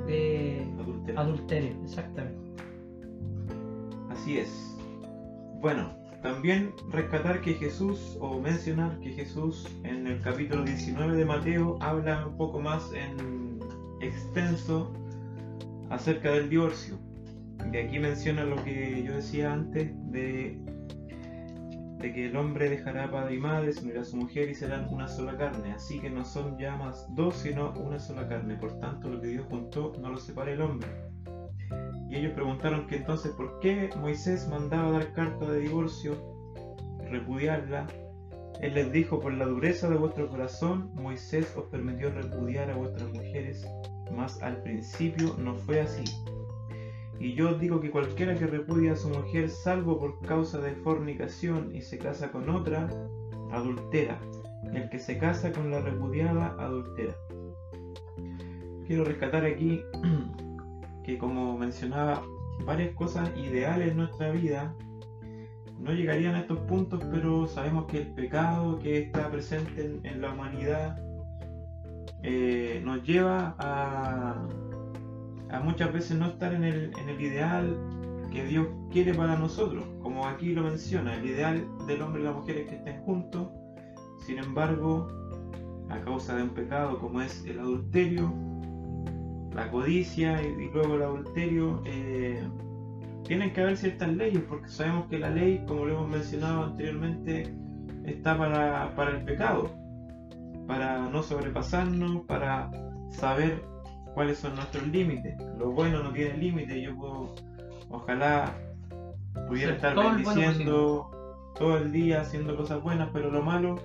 de 0.05 0.67
Adulterio. 0.79 1.19
adulterio, 1.19 1.83
exactamente. 1.83 2.63
Así 4.09 4.37
es. 4.37 4.77
Bueno, 5.61 5.99
también 6.21 6.73
rescatar 6.89 7.41
que 7.41 7.53
Jesús, 7.53 8.17
o 8.19 8.39
mencionar 8.39 8.99
que 8.99 9.11
Jesús 9.11 9.67
en 9.83 10.07
el 10.07 10.21
capítulo 10.21 10.63
19 10.63 11.15
de 11.15 11.25
Mateo 11.25 11.77
habla 11.81 12.27
un 12.27 12.35
poco 12.35 12.59
más 12.59 12.91
en 12.93 13.59
extenso 14.01 14.91
acerca 15.89 16.31
del 16.31 16.49
divorcio. 16.49 16.97
De 17.71 17.83
aquí 17.83 17.99
menciona 17.99 18.43
lo 18.43 18.61
que 18.63 19.03
yo 19.03 19.13
decía 19.13 19.53
antes 19.53 19.91
de, 20.11 20.59
de 21.99 22.13
que 22.13 22.27
el 22.27 22.35
hombre 22.37 22.69
dejará 22.69 23.11
padre 23.11 23.35
y 23.35 23.39
madre, 23.39 23.73
se 23.73 23.83
unirá 23.83 24.01
a 24.01 24.05
su 24.05 24.15
mujer 24.15 24.49
y 24.49 24.55
serán 24.55 24.87
una 24.89 25.07
sola 25.07 25.37
carne. 25.37 25.73
Así 25.73 25.99
que 25.99 26.09
no 26.09 26.23
son 26.23 26.57
ya 26.57 26.75
más 26.77 27.05
dos, 27.13 27.35
sino 27.35 27.71
una 27.73 27.99
sola 27.99 28.27
carne. 28.27 28.55
Por 28.55 28.79
tanto, 28.79 29.09
lo 29.09 29.19
que 29.19 29.27
Dios 29.27 29.45
juntó 29.49 29.93
no 29.99 30.09
lo 30.09 30.17
separa 30.17 30.51
el 30.51 30.61
hombre. 30.61 30.87
Y 32.09 32.15
ellos 32.15 32.33
preguntaron 32.33 32.87
que 32.87 32.95
entonces 32.95 33.33
por 33.33 33.59
qué 33.59 33.89
Moisés 33.99 34.47
mandaba 34.47 34.91
dar 34.91 35.13
carta 35.13 35.45
de 35.51 35.59
divorcio, 35.59 36.17
repudiarla. 37.09 37.85
Él 38.61 38.73
les 38.73 38.91
dijo, 38.91 39.19
por 39.19 39.33
la 39.33 39.45
dureza 39.45 39.89
de 39.89 39.97
vuestro 39.97 40.27
corazón, 40.29 40.91
Moisés 40.95 41.53
os 41.55 41.65
permitió 41.65 42.09
repudiar 42.11 42.71
a 42.71 42.75
vuestras 42.75 43.09
mujeres, 43.11 43.65
mas 44.11 44.41
al 44.41 44.61
principio 44.63 45.35
no 45.37 45.55
fue 45.55 45.81
así. 45.81 46.03
Y 47.19 47.33
yo 47.33 47.53
digo 47.55 47.81
que 47.81 47.91
cualquiera 47.91 48.35
que 48.35 48.47
repudia 48.47 48.93
a 48.93 48.95
su 48.95 49.09
mujer, 49.09 49.49
salvo 49.49 49.99
por 49.99 50.19
causa 50.21 50.59
de 50.59 50.73
fornicación 50.75 51.75
y 51.75 51.81
se 51.81 51.97
casa 51.97 52.31
con 52.31 52.49
otra, 52.49 52.87
adultera. 53.51 54.17
El 54.73 54.89
que 54.89 54.99
se 54.99 55.17
casa 55.17 55.51
con 55.51 55.69
la 55.69 55.81
repudiada, 55.81 56.55
adultera. 56.59 57.13
Quiero 58.87 59.03
rescatar 59.03 59.45
aquí 59.45 59.81
que 61.03 61.17
como 61.17 61.57
mencionaba, 61.57 62.23
varias 62.65 62.93
cosas 62.95 63.29
ideales 63.37 63.91
en 63.91 63.97
nuestra 63.97 64.31
vida 64.31 64.73
no 65.77 65.93
llegarían 65.93 66.35
a 66.35 66.41
estos 66.41 66.59
puntos, 66.59 67.01
pero 67.11 67.47
sabemos 67.47 67.85
que 67.85 67.99
el 67.99 68.07
pecado 68.13 68.79
que 68.79 68.99
está 68.99 69.29
presente 69.29 69.85
en, 69.85 70.05
en 70.05 70.21
la 70.21 70.33
humanidad 70.33 70.97
eh, 72.23 72.81
nos 72.83 73.03
lleva 73.03 73.55
a, 73.59 74.45
a 75.51 75.59
muchas 75.59 75.91
veces 75.91 76.17
no 76.17 76.27
estar 76.27 76.53
en 76.53 76.63
el, 76.63 76.91
en 76.97 77.09
el 77.09 77.21
ideal 77.21 77.77
que 78.31 78.45
Dios 78.45 78.67
quiere 78.91 79.13
para 79.13 79.35
nosotros, 79.35 79.85
como 80.01 80.27
aquí 80.27 80.53
lo 80.53 80.63
menciona, 80.63 81.15
el 81.15 81.25
ideal 81.25 81.67
del 81.87 82.01
hombre 82.01 82.21
y 82.21 82.25
la 82.25 82.33
mujer 82.33 82.57
es 82.57 82.67
que 82.67 82.75
estén 82.75 83.01
juntos, 83.01 83.49
sin 84.25 84.37
embargo, 84.37 85.07
a 85.89 85.99
causa 86.01 86.35
de 86.35 86.43
un 86.43 86.49
pecado 86.49 86.99
como 86.99 87.21
es 87.21 87.43
el 87.45 87.59
adulterio, 87.59 88.31
la 89.53 89.71
codicia 89.71 90.41
y, 90.43 90.69
luego 90.71 90.95
el 90.95 91.01
adulterio, 91.01 91.81
eh, 91.85 92.47
tienen 93.23 93.51
que 93.51 93.61
haber 93.61 93.77
ciertas 93.77 94.09
leyes, 94.09 94.43
porque 94.47 94.69
sabemos 94.69 95.07
que 95.07 95.19
la 95.19 95.29
ley, 95.29 95.63
como 95.67 95.85
lo 95.85 95.95
hemos 95.95 96.09
mencionado 96.09 96.63
anteriormente, 96.65 97.53
está 98.05 98.37
para, 98.37 98.95
para 98.95 99.11
el 99.11 99.25
pecado, 99.25 99.71
para 100.67 101.09
no 101.09 101.23
sobrepasarnos, 101.23 102.25
para 102.25 102.69
saber 103.09 103.63
cuáles 104.13 104.37
son 104.37 104.55
nuestros 104.55 104.87
límites. 104.87 105.37
Lo 105.57 105.71
bueno 105.71 106.03
no 106.03 106.11
tiene 106.11 106.37
límite, 106.37 106.81
yo 106.81 106.95
puedo, 106.95 107.35
ojalá 107.89 108.55
pudiera 109.47 109.73
estar 109.73 109.95
todo 109.95 110.09
el 110.15 110.23
bueno 110.23 110.41
bendiciendo 110.41 111.11
todo 111.55 111.77
el 111.77 111.91
día 111.91 112.21
haciendo 112.21 112.55
cosas 112.55 112.81
buenas, 112.81 113.09
pero 113.11 113.29
lo 113.29 113.41
malo 113.41 113.75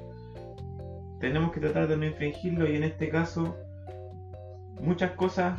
tenemos 1.20 1.52
que 1.52 1.60
tratar 1.60 1.88
de 1.88 1.96
no 1.96 2.04
infringirlo 2.06 2.70
y 2.70 2.76
en 2.76 2.84
este 2.84 3.08
caso 3.08 3.56
muchas 4.80 5.12
cosas 5.12 5.58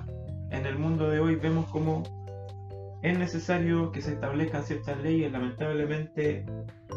en 0.51 0.65
el 0.65 0.77
mundo 0.77 1.09
de 1.09 1.19
hoy 1.19 1.35
vemos 1.35 1.65
como 1.69 2.03
es 3.01 3.17
necesario 3.17 3.91
que 3.91 4.01
se 4.01 4.13
establezcan 4.13 4.63
ciertas 4.63 4.97
leyes, 5.01 5.31
lamentablemente 5.31 6.45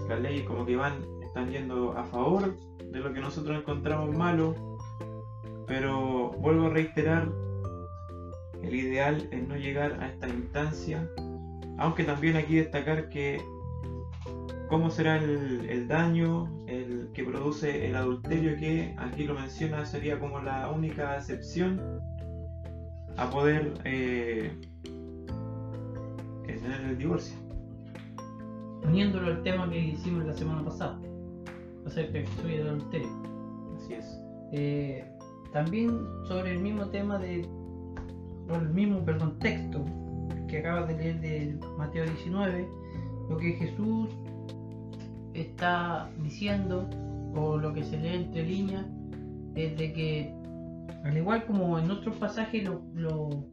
las 0.09 0.21
leyes 0.21 0.47
como 0.47 0.65
que 0.65 0.77
van, 0.77 0.95
están 1.23 1.51
yendo 1.51 1.93
a 1.93 2.05
favor 2.05 2.55
de 2.83 2.99
lo 3.01 3.13
que 3.13 3.21
nosotros 3.21 3.59
encontramos 3.59 4.17
malo, 4.17 4.55
pero 5.67 6.31
vuelvo 6.39 6.67
a 6.67 6.71
reiterar, 6.71 7.29
el 8.63 8.75
ideal 8.75 9.29
es 9.31 9.47
no 9.47 9.57
llegar 9.57 9.99
a 10.01 10.09
esta 10.09 10.29
instancia, 10.29 11.09
aunque 11.79 12.05
también 12.05 12.37
aquí 12.37 12.57
destacar 12.57 13.09
que 13.09 13.41
cómo 14.69 14.91
será 14.91 15.17
el, 15.17 15.67
el 15.69 15.89
daño 15.89 16.51
el 16.67 17.09
que 17.15 17.25
produce 17.25 17.89
el 17.89 17.97
adulterio 17.97 18.57
que 18.57 18.95
aquí 18.99 19.25
lo 19.25 19.35
menciona 19.35 19.87
sería 19.87 20.19
como 20.19 20.41
la 20.41 20.71
única 20.71 21.17
excepción 21.17 21.81
a 23.17 23.31
poder 23.31 23.75
eh, 23.85 24.53
tener 26.69 26.91
el 26.91 26.99
divorcio. 26.99 27.37
Uniéndolo 28.85 29.29
al 29.29 29.43
tema 29.43 29.69
que 29.71 29.79
hicimos 29.79 30.25
la 30.25 30.35
semana 30.35 30.65
pasada, 30.65 30.99
acerca 31.87 32.13
de 32.13 32.27
Jesús 32.27 32.45
y 32.49 32.55
el 32.55 32.69
adulterio. 32.69 33.09
Así 33.77 33.95
es. 33.95 34.21
Eh, 34.53 35.05
también 35.53 35.99
sobre 36.27 36.53
el 36.53 36.61
mismo 36.61 36.89
tema 36.89 37.19
de, 37.19 37.49
o 38.51 38.55
el 38.57 38.69
mismo, 38.71 39.01
perdón, 39.05 39.39
texto 39.39 39.85
que 40.49 40.59
acabas 40.59 40.89
de 40.89 40.97
leer 40.97 41.21
de 41.21 41.59
Mateo 41.77 42.05
19, 42.05 42.67
lo 43.29 43.37
que 43.37 43.53
Jesús 43.53 44.09
está 45.35 46.09
diciendo, 46.23 46.89
o 47.35 47.57
lo 47.57 47.73
que 47.73 47.85
se 47.85 47.99
lee 47.99 48.15
entre 48.17 48.43
líneas, 48.45 48.87
es 49.55 49.77
de 49.77 49.93
que, 49.93 50.35
al 51.05 51.17
igual 51.17 51.45
como 51.47 51.79
en 51.79 51.91
otros 51.91 52.17
pasajes, 52.17 52.65
lo- 52.65 52.83
lo- 52.95 53.45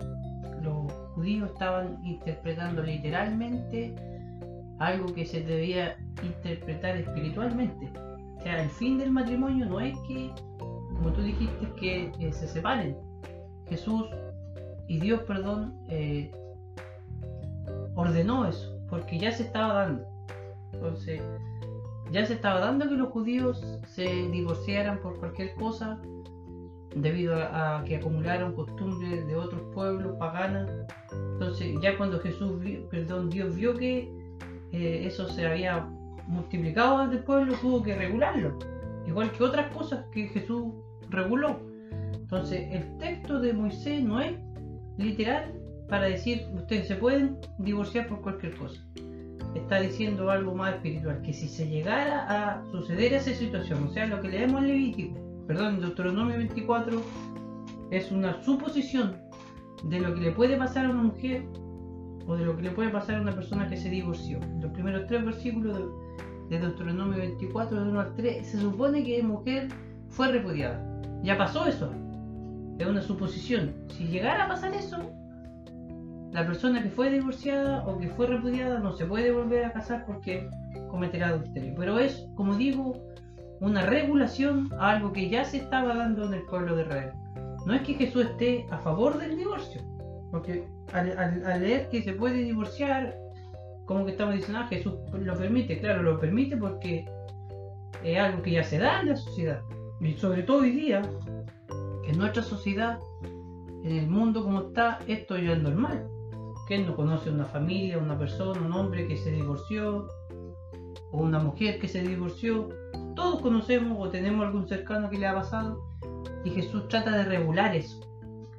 los 0.61 0.91
judíos 1.13 1.51
estaban 1.51 2.03
interpretando 2.05 2.81
literalmente 2.81 3.93
algo 4.79 5.13
que 5.13 5.25
se 5.25 5.41
debía 5.41 5.97
interpretar 6.23 6.97
espiritualmente. 6.97 7.91
O 8.37 8.41
sea, 8.41 8.61
el 8.63 8.69
fin 8.69 8.97
del 8.97 9.11
matrimonio 9.11 9.65
no 9.65 9.79
es 9.79 9.97
que, 10.07 10.31
como 10.95 11.11
tú 11.11 11.21
dijiste, 11.21 11.67
que 11.79 12.11
eh, 12.19 12.31
se 12.33 12.47
separen. 12.47 12.95
Jesús 13.67 14.05
y 14.87 14.99
Dios, 14.99 15.21
perdón, 15.21 15.73
eh, 15.89 16.31
ordenó 17.95 18.45
eso, 18.45 18.77
porque 18.89 19.17
ya 19.19 19.31
se 19.31 19.43
estaba 19.43 19.73
dando. 19.73 20.05
Entonces, 20.73 21.21
ya 22.11 22.25
se 22.25 22.33
estaba 22.33 22.59
dando 22.59 22.87
que 22.87 22.95
los 22.95 23.09
judíos 23.09 23.79
se 23.87 24.03
divorciaran 24.29 24.99
por 24.99 25.19
cualquier 25.19 25.53
cosa 25.55 25.99
debido 26.95 27.35
a, 27.35 27.83
que 27.85 27.97
acumularon 27.97 28.53
costumbres 28.53 29.25
de 29.27 29.35
otros 29.35 29.61
pueblos 29.73 30.15
paganas. 30.17 30.69
Entonces, 31.11 31.75
ya 31.81 31.97
cuando 31.97 32.19
Jesús, 32.19 32.59
vio- 32.61 32.87
perdón, 32.89 33.29
Dios 33.29 33.55
vio 33.55 33.73
que 33.75 34.09
eh, 34.71 35.05
eso 35.05 35.27
se 35.27 35.45
había 35.45 35.87
multiplicado 36.27 36.97
ante 36.97 37.17
el 37.17 37.23
pueblo, 37.23 37.55
tuvo 37.61 37.81
que 37.83 37.95
regularlo. 37.95 38.57
Igual 39.07 39.31
que 39.31 39.43
otras 39.43 39.71
cosas 39.73 40.05
que 40.11 40.27
Jesús 40.27 40.73
reguló. 41.09 41.59
Entonces, 42.13 42.67
el 42.71 42.97
texto 42.97 43.39
de 43.39 43.53
Moisés 43.53 44.03
no 44.03 44.19
es 44.21 44.33
literal 44.97 45.53
para 45.87 46.05
decir 46.05 46.47
ustedes 46.53 46.87
se 46.87 46.95
pueden 46.95 47.37
divorciar 47.59 48.07
por 48.07 48.21
cualquier 48.21 48.55
cosa. 48.55 48.81
Está 49.53 49.79
diciendo 49.79 50.29
algo 50.29 50.53
más 50.53 50.75
espiritual, 50.75 51.21
que 51.21 51.31
si 51.31 51.47
se 51.47 51.67
llegara 51.67 52.25
a 52.27 52.65
suceder 52.71 53.13
esa 53.13 53.33
situación, 53.33 53.83
o 53.87 53.89
sea, 53.91 54.05
lo 54.05 54.21
que 54.21 54.27
leemos 54.27 54.61
en 54.61 54.67
Levítico, 54.67 55.17
perdón, 55.47 55.75
en 55.75 55.81
Deuteronomio 55.81 56.37
24, 56.37 57.01
es 57.91 58.11
una 58.11 58.41
suposición 58.43 59.15
de 59.83 59.99
lo 59.99 60.13
que 60.13 60.21
le 60.21 60.31
puede 60.31 60.57
pasar 60.57 60.87
a 60.87 60.89
una 60.89 61.03
mujer 61.03 61.43
o 62.27 62.35
de 62.35 62.45
lo 62.45 62.57
que 62.57 62.63
le 62.63 62.71
puede 62.71 62.89
pasar 62.89 63.17
a 63.17 63.21
una 63.21 63.33
persona 63.33 63.69
que 63.69 63.77
se 63.77 63.89
divorció. 63.89 64.39
Los 64.59 64.71
primeros 64.71 65.05
tres 65.07 65.23
versículos 65.23 65.77
de, 65.77 66.57
de 66.57 66.59
Deuteronomio 66.59 67.19
24, 67.19 67.83
de 67.83 67.89
1 67.89 67.99
al 67.99 68.15
3, 68.15 68.47
se 68.47 68.59
supone 68.59 69.03
que 69.03 69.21
mujer 69.23 69.69
fue 70.09 70.29
repudiada. 70.29 70.83
Ya 71.23 71.37
pasó 71.37 71.65
eso. 71.65 71.91
Es 72.77 72.87
una 72.87 73.01
suposición. 73.01 73.73
Si 73.89 74.05
llegara 74.07 74.45
a 74.45 74.47
pasar 74.47 74.73
eso, 74.73 74.97
la 76.31 76.45
persona 76.45 76.83
que 76.83 76.89
fue 76.89 77.09
divorciada 77.09 77.85
o 77.85 77.97
que 77.97 78.09
fue 78.09 78.27
repudiada 78.27 78.79
no 78.79 78.93
se 78.93 79.05
puede 79.05 79.31
volver 79.31 79.65
a 79.65 79.71
casar 79.71 80.05
porque 80.05 80.49
cometerá 80.89 81.29
adulterio. 81.29 81.73
Pero 81.77 81.99
es, 81.99 82.27
como 82.35 82.55
digo, 82.55 83.01
una 83.61 83.85
regulación 83.85 84.69
a 84.77 84.91
algo 84.91 85.13
que 85.13 85.29
ya 85.29 85.45
se 85.45 85.57
estaba 85.57 85.95
dando 85.95 86.25
en 86.25 86.33
el 86.33 86.41
pueblo 86.43 86.75
de 86.75 86.83
Israel. 86.83 87.11
No 87.65 87.73
es 87.73 87.81
que 87.83 87.93
Jesús 87.93 88.25
esté 88.25 88.65
a 88.69 88.77
favor 88.79 89.17
del 89.17 89.37
divorcio, 89.37 89.81
porque 90.29 90.67
al, 90.91 91.17
al- 91.17 91.61
leer 91.61 91.87
que 91.89 92.03
se 92.03 92.13
puede 92.13 92.43
divorciar, 92.43 93.17
como 93.85 94.05
que 94.05 94.11
estamos 94.11 94.35
diciendo, 94.35 94.59
ah, 94.61 94.67
Jesús 94.67 94.93
lo 95.13 95.35
permite, 95.35 95.79
claro, 95.79 96.03
lo 96.03 96.19
permite 96.19 96.57
porque 96.57 97.05
es 98.03 98.19
algo 98.19 98.41
que 98.43 98.51
ya 98.51 98.63
se 98.63 98.77
da 98.77 99.01
en 99.01 99.09
la 99.09 99.15
sociedad. 99.15 99.61
Y 100.01 100.11
sobre 100.13 100.43
todo 100.43 100.59
hoy 100.63 100.71
día, 100.71 101.01
en 102.07 102.17
nuestra 102.17 102.43
sociedad, 102.43 102.99
en 103.83 103.97
el 103.97 104.07
mundo 104.07 104.43
como 104.43 104.61
está, 104.61 104.99
esto 105.07 105.37
ya 105.37 105.53
es 105.53 105.61
normal. 105.61 106.07
¿Quién 106.67 106.87
no 106.87 106.95
conoce 106.95 107.29
una 107.29 107.45
familia, 107.45 107.97
una 107.97 108.17
persona, 108.17 108.59
un 108.59 108.73
hombre 108.73 109.07
que 109.07 109.17
se 109.17 109.31
divorció? 109.31 110.07
O 111.11 111.19
una 111.19 111.39
mujer 111.39 111.79
que 111.79 111.87
se 111.87 112.01
divorció. 112.01 112.69
Todos 113.15 113.41
conocemos 113.41 113.97
o 113.99 114.09
tenemos 114.09 114.45
algún 114.45 114.67
cercano 114.67 115.09
que 115.09 115.19
le 115.19 115.27
ha 115.27 115.35
pasado. 115.35 115.83
Y 116.43 116.49
Jesús 116.49 116.87
trata 116.87 117.11
de 117.17 117.23
regular 117.25 117.75
eso. 117.75 117.99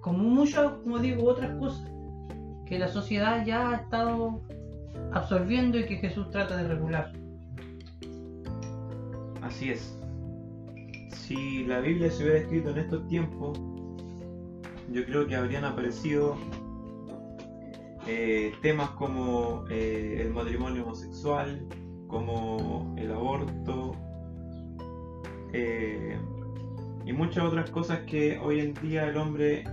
Como 0.01 0.19
muchas, 0.19 0.73
como 0.85 0.99
digo, 0.99 1.29
otras 1.29 1.59
cosas 1.59 1.91
que 2.67 2.79
la 2.79 2.89
sociedad 2.89 3.45
ya 3.45 3.71
ha 3.71 3.77
estado 3.77 4.41
absorbiendo 5.13 5.79
y 5.79 5.87
que 5.87 5.97
Jesús 5.97 6.31
trata 6.31 6.57
de 6.57 6.69
regular. 6.69 7.13
Así 9.43 9.71
es. 9.71 9.96
Si 11.27 11.65
la 11.65 11.81
Biblia 11.81 12.09
se 12.09 12.23
hubiera 12.23 12.39
escrito 12.39 12.71
en 12.71 12.79
estos 12.79 13.05
tiempos, 13.09 13.59
yo 14.93 15.05
creo 15.07 15.27
que 15.27 15.35
habrían 15.35 15.65
aparecido 15.65 16.37
eh, 18.07 18.53
temas 18.63 18.91
como 18.91 19.65
eh, 19.69 20.19
el 20.21 20.33
matrimonio 20.33 20.85
homosexual, 20.85 21.67
como 22.07 22.95
el 22.97 23.11
aborto 23.11 23.97
eh, 25.53 26.17
y 27.05 27.13
muchas 27.13 27.43
otras 27.43 27.71
cosas 27.73 27.99
que 28.07 28.39
hoy 28.39 28.61
en 28.61 28.75
día 28.75 29.09
el 29.09 29.17
hombre, 29.17 29.65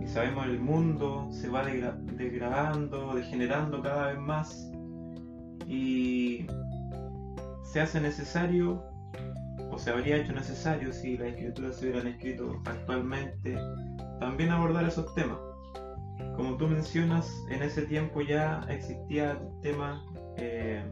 y 0.00 0.06
sabemos 0.06 0.46
el 0.46 0.58
mundo, 0.58 1.28
se 1.30 1.50
va 1.50 1.66
degra- 1.66 1.98
degradando, 2.16 3.14
degenerando 3.14 3.82
cada 3.82 4.12
vez 4.12 4.18
más 4.18 4.72
y 5.68 6.46
se 7.62 7.80
hace 7.82 8.00
necesario 8.00 8.82
se 9.78 9.90
habría 9.90 10.16
hecho 10.16 10.32
necesario 10.32 10.92
si 10.92 11.16
las 11.16 11.28
escrituras 11.28 11.76
se 11.76 11.86
hubieran 11.86 12.06
escrito 12.06 12.60
actualmente 12.64 13.58
también 14.20 14.50
abordar 14.50 14.84
esos 14.84 15.14
temas. 15.14 15.38
Como 16.36 16.56
tú 16.56 16.66
mencionas, 16.66 17.30
en 17.50 17.62
ese 17.62 17.82
tiempo 17.82 18.20
ya 18.20 18.64
existía 18.68 19.40
temas 19.62 20.02
eh, 20.36 20.82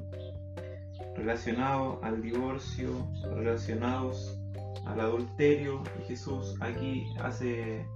relacionados 1.17 1.99
al 2.03 2.23
divorcio, 2.23 3.09
relacionados 3.35 4.39
al 4.87 5.01
adulterio, 5.01 5.83
y 6.01 6.09
Jesús 6.09 6.57
aquí 6.61 7.07
hace, 7.21 7.87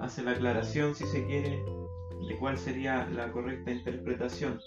hace 0.00 0.22
la 0.22 0.32
aclaración, 0.32 0.94
si 0.94 1.04
se 1.06 1.24
quiere, 1.26 1.62
de 2.28 2.36
cuál 2.38 2.58
sería 2.58 3.08
la 3.10 3.30
correcta 3.30 3.70
interpretación. 3.70 4.60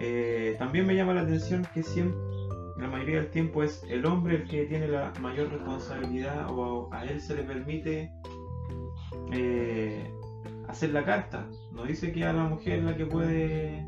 Eh, 0.00 0.56
también 0.58 0.86
me 0.86 0.94
llama 0.94 1.14
la 1.14 1.22
atención 1.22 1.66
que 1.74 1.82
siempre, 1.82 2.18
la 2.80 2.88
mayoría 2.88 3.16
del 3.16 3.30
tiempo 3.30 3.62
es 3.62 3.84
el 3.88 4.06
hombre 4.06 4.36
el 4.36 4.48
que 4.48 4.64
tiene 4.64 4.88
la 4.88 5.12
mayor 5.20 5.50
responsabilidad 5.50 6.46
o 6.50 6.92
a 6.92 7.04
él 7.04 7.20
se 7.20 7.34
le 7.34 7.42
permite 7.42 8.10
eh, 9.32 10.10
hacer 10.66 10.90
la 10.90 11.04
carta. 11.04 11.46
No 11.72 11.84
dice 11.84 12.10
que 12.12 12.24
a 12.24 12.32
la 12.32 12.44
mujer 12.44 12.82
la 12.82 12.96
que 12.96 13.06
puede 13.06 13.86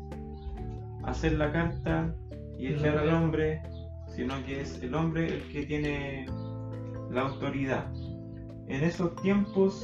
hacer 1.03 1.33
la 1.33 1.51
carta 1.51 2.15
y 2.57 2.67
echar 2.67 2.97
al 2.97 3.09
hombre, 3.09 3.61
sino 4.07 4.43
que 4.45 4.61
es 4.61 4.81
el 4.83 4.93
hombre 4.93 5.27
el 5.27 5.41
que 5.51 5.65
tiene 5.65 6.27
la 7.09 7.21
autoridad. 7.21 7.91
En 8.67 8.83
esos 8.83 9.15
tiempos 9.21 9.83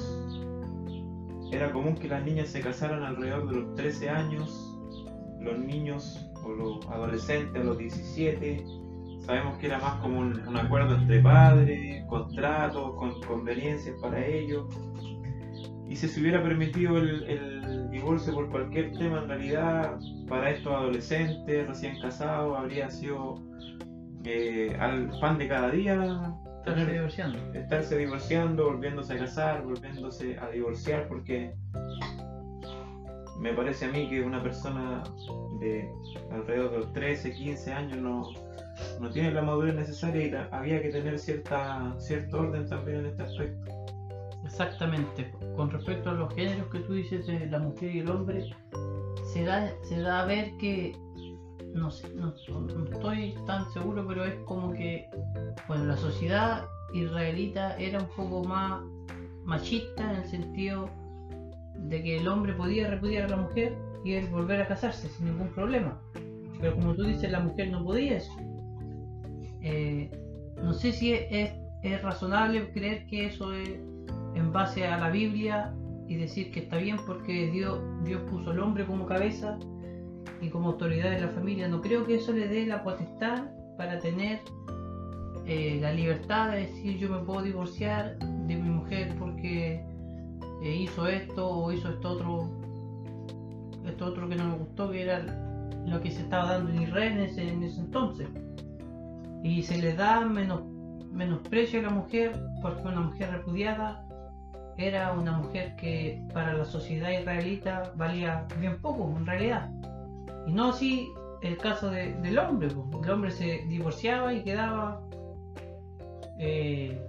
era 1.51 1.71
común 1.71 1.95
que 1.95 2.07
las 2.07 2.23
niñas 2.23 2.49
se 2.49 2.61
casaran 2.61 3.03
alrededor 3.03 3.49
de 3.49 3.55
los 3.61 3.75
13 3.75 4.09
años, 4.09 4.77
los 5.39 5.57
niños 5.57 6.29
o 6.43 6.49
los 6.49 6.87
adolescentes 6.87 7.59
a 7.59 7.65
los 7.65 7.77
17. 7.77 8.78
Sabemos 9.19 9.57
que 9.57 9.67
era 9.67 9.79
más 9.79 9.95
como 10.01 10.19
un, 10.19 10.47
un 10.47 10.57
acuerdo 10.57 10.95
entre 10.95 11.19
padres, 11.19 12.03
contratos, 12.07 12.95
con 12.95 13.21
conveniencias 13.21 13.95
para 14.01 14.25
ellos. 14.25 14.65
Y 15.87 15.95
si 15.95 16.07
se 16.07 16.21
hubiera 16.21 16.41
permitido 16.41 16.97
el, 16.97 17.23
el 17.23 17.89
divorcio 17.89 18.33
por 18.33 18.49
cualquier 18.49 18.91
tema, 18.97 19.19
en 19.23 19.27
realidad 19.27 19.99
para 20.27 20.51
estos 20.51 20.73
adolescentes 20.73 21.67
recién 21.67 21.99
casados 21.99 22.57
habría 22.57 22.89
sido 22.89 23.35
eh, 24.23 24.75
al 24.79 25.09
pan 25.19 25.37
de 25.37 25.47
cada 25.47 25.71
día 25.71 26.35
Estarse 26.59 26.91
divorciando. 26.91 27.53
estarse 27.53 27.97
divorciando, 27.97 28.65
volviéndose 28.65 29.13
a 29.13 29.17
casar, 29.17 29.63
volviéndose 29.63 30.37
a 30.37 30.49
divorciar, 30.49 31.07
porque 31.07 31.55
me 33.39 33.53
parece 33.53 33.85
a 33.85 33.87
mí 33.89 34.09
que 34.09 34.21
una 34.21 34.43
persona 34.43 35.03
de 35.59 35.89
alrededor 36.31 36.71
de 36.71 36.77
los 36.79 36.93
13, 36.93 37.33
15 37.33 37.73
años 37.73 37.97
no, 37.97 38.29
no 38.99 39.09
tiene 39.09 39.31
la 39.31 39.41
madurez 39.41 39.75
necesaria 39.75 40.25
y 40.27 40.53
había 40.53 40.81
que 40.81 40.89
tener 40.89 41.19
cierta, 41.19 41.95
cierto 41.99 42.39
orden 42.39 42.67
también 42.67 42.99
en 42.99 43.05
este 43.07 43.23
aspecto. 43.23 43.71
Exactamente. 44.45 45.31
Con 45.55 45.69
respecto 45.69 46.09
a 46.09 46.13
los 46.13 46.33
géneros 46.33 46.67
que 46.71 46.79
tú 46.79 46.93
dices 46.93 47.27
de 47.27 47.45
la 47.47 47.59
mujer 47.59 47.95
y 47.95 47.99
el 47.99 48.09
hombre, 48.09 48.49
se 49.33 49.43
da, 49.43 49.71
se 49.83 50.01
da 50.01 50.23
a 50.23 50.25
ver 50.25 50.51
que, 50.57 50.97
no 51.73 51.91
sé, 51.91 52.09
no, 52.15 52.33
no 52.49 52.83
estoy 52.85 53.35
tan 53.45 53.71
seguro, 53.71 54.05
pero 54.07 54.25
es 54.25 54.35
como 54.45 54.73
que, 54.73 55.07
bueno, 55.67 55.85
la 55.85 55.97
sociedad 55.97 56.65
israelita 56.93 57.77
era 57.77 57.99
un 57.99 58.07
poco 58.15 58.43
más 58.43 58.81
machista 59.43 60.11
en 60.11 60.17
el 60.17 60.25
sentido 60.25 60.89
de 61.75 62.03
que 62.03 62.17
el 62.17 62.27
hombre 62.27 62.53
podía 62.53 62.89
repudiar 62.89 63.25
a 63.25 63.29
la 63.29 63.37
mujer 63.37 63.77
y 64.03 64.13
él 64.13 64.27
volver 64.27 64.61
a 64.61 64.67
casarse 64.67 65.09
sin 65.09 65.27
ningún 65.27 65.49
problema. 65.49 65.99
Pero 66.59 66.75
como 66.75 66.93
tú 66.93 67.03
dices, 67.03 67.31
la 67.31 67.39
mujer 67.39 67.71
no 67.71 67.83
podía 67.83 68.17
eso. 68.17 68.31
Eh, 69.61 70.09
no 70.61 70.73
sé 70.73 70.91
si 70.91 71.13
es, 71.13 71.51
es, 71.83 72.01
razonable 72.01 72.71
creer 72.71 73.05
que 73.07 73.25
eso 73.27 73.53
es 73.53 73.79
en 74.35 74.51
base 74.51 74.85
a 74.85 74.97
la 74.97 75.09
Biblia 75.09 75.73
y 76.07 76.15
decir 76.15 76.51
que 76.51 76.61
está 76.61 76.77
bien 76.77 76.97
porque 77.05 77.49
Dios, 77.51 77.79
Dios 78.03 78.21
puso 78.29 78.51
al 78.51 78.59
hombre 78.59 78.85
como 78.85 79.05
cabeza 79.05 79.57
y 80.41 80.49
como 80.49 80.69
autoridad 80.69 81.11
de 81.11 81.21
la 81.21 81.29
familia. 81.29 81.67
No 81.67 81.81
creo 81.81 82.05
que 82.05 82.15
eso 82.15 82.31
le 82.33 82.47
dé 82.47 82.65
la 82.65 82.83
potestad 82.83 83.45
para 83.77 83.99
tener 83.99 84.39
eh, 85.45 85.79
la 85.81 85.93
libertad 85.93 86.51
de 86.51 86.61
decir 86.61 86.97
yo 86.97 87.09
me 87.09 87.19
puedo 87.19 87.41
divorciar 87.41 88.17
de 88.19 88.55
mi 88.55 88.69
mujer 88.69 89.15
porque 89.17 89.83
eh, 90.61 90.75
hizo 90.75 91.07
esto 91.07 91.49
o 91.49 91.71
hizo 91.71 91.89
esto 91.89 92.09
otro, 92.11 92.49
esto 93.85 94.05
otro 94.05 94.27
que 94.27 94.35
no 94.35 94.49
me 94.49 94.57
gustó, 94.57 94.91
que 94.91 95.03
era 95.03 95.19
lo 95.85 96.01
que 96.01 96.11
se 96.11 96.21
estaba 96.21 96.53
dando 96.53 96.71
en 96.71 96.83
Israel 96.83 97.13
en 97.13 97.19
ese, 97.21 97.49
en 97.49 97.63
ese 97.63 97.79
entonces. 97.79 98.27
Y 99.43 99.63
se 99.63 99.77
le 99.77 99.93
da 99.93 100.21
menos, 100.21 100.63
menosprecio 101.11 101.79
a 101.79 101.83
la 101.83 101.89
mujer 101.89 102.39
porque 102.61 102.87
una 102.87 103.01
mujer 103.01 103.31
repudiada 103.31 104.05
era 104.77 105.11
una 105.13 105.33
mujer 105.33 105.75
que 105.75 106.21
para 106.33 106.53
la 106.53 106.65
sociedad 106.65 107.11
israelita 107.11 107.91
valía 107.95 108.47
bien 108.59 108.79
poco 108.81 109.13
en 109.17 109.25
realidad. 109.25 109.69
Y 110.47 110.53
no 110.53 110.69
así 110.69 111.11
el 111.41 111.57
caso 111.57 111.89
del 111.89 112.39
hombre. 112.39 112.69
El 113.03 113.09
hombre 113.09 113.31
se 113.31 113.65
divorciaba 113.67 114.33
y 114.33 114.43
quedaba 114.43 115.01
eh, 116.39 117.05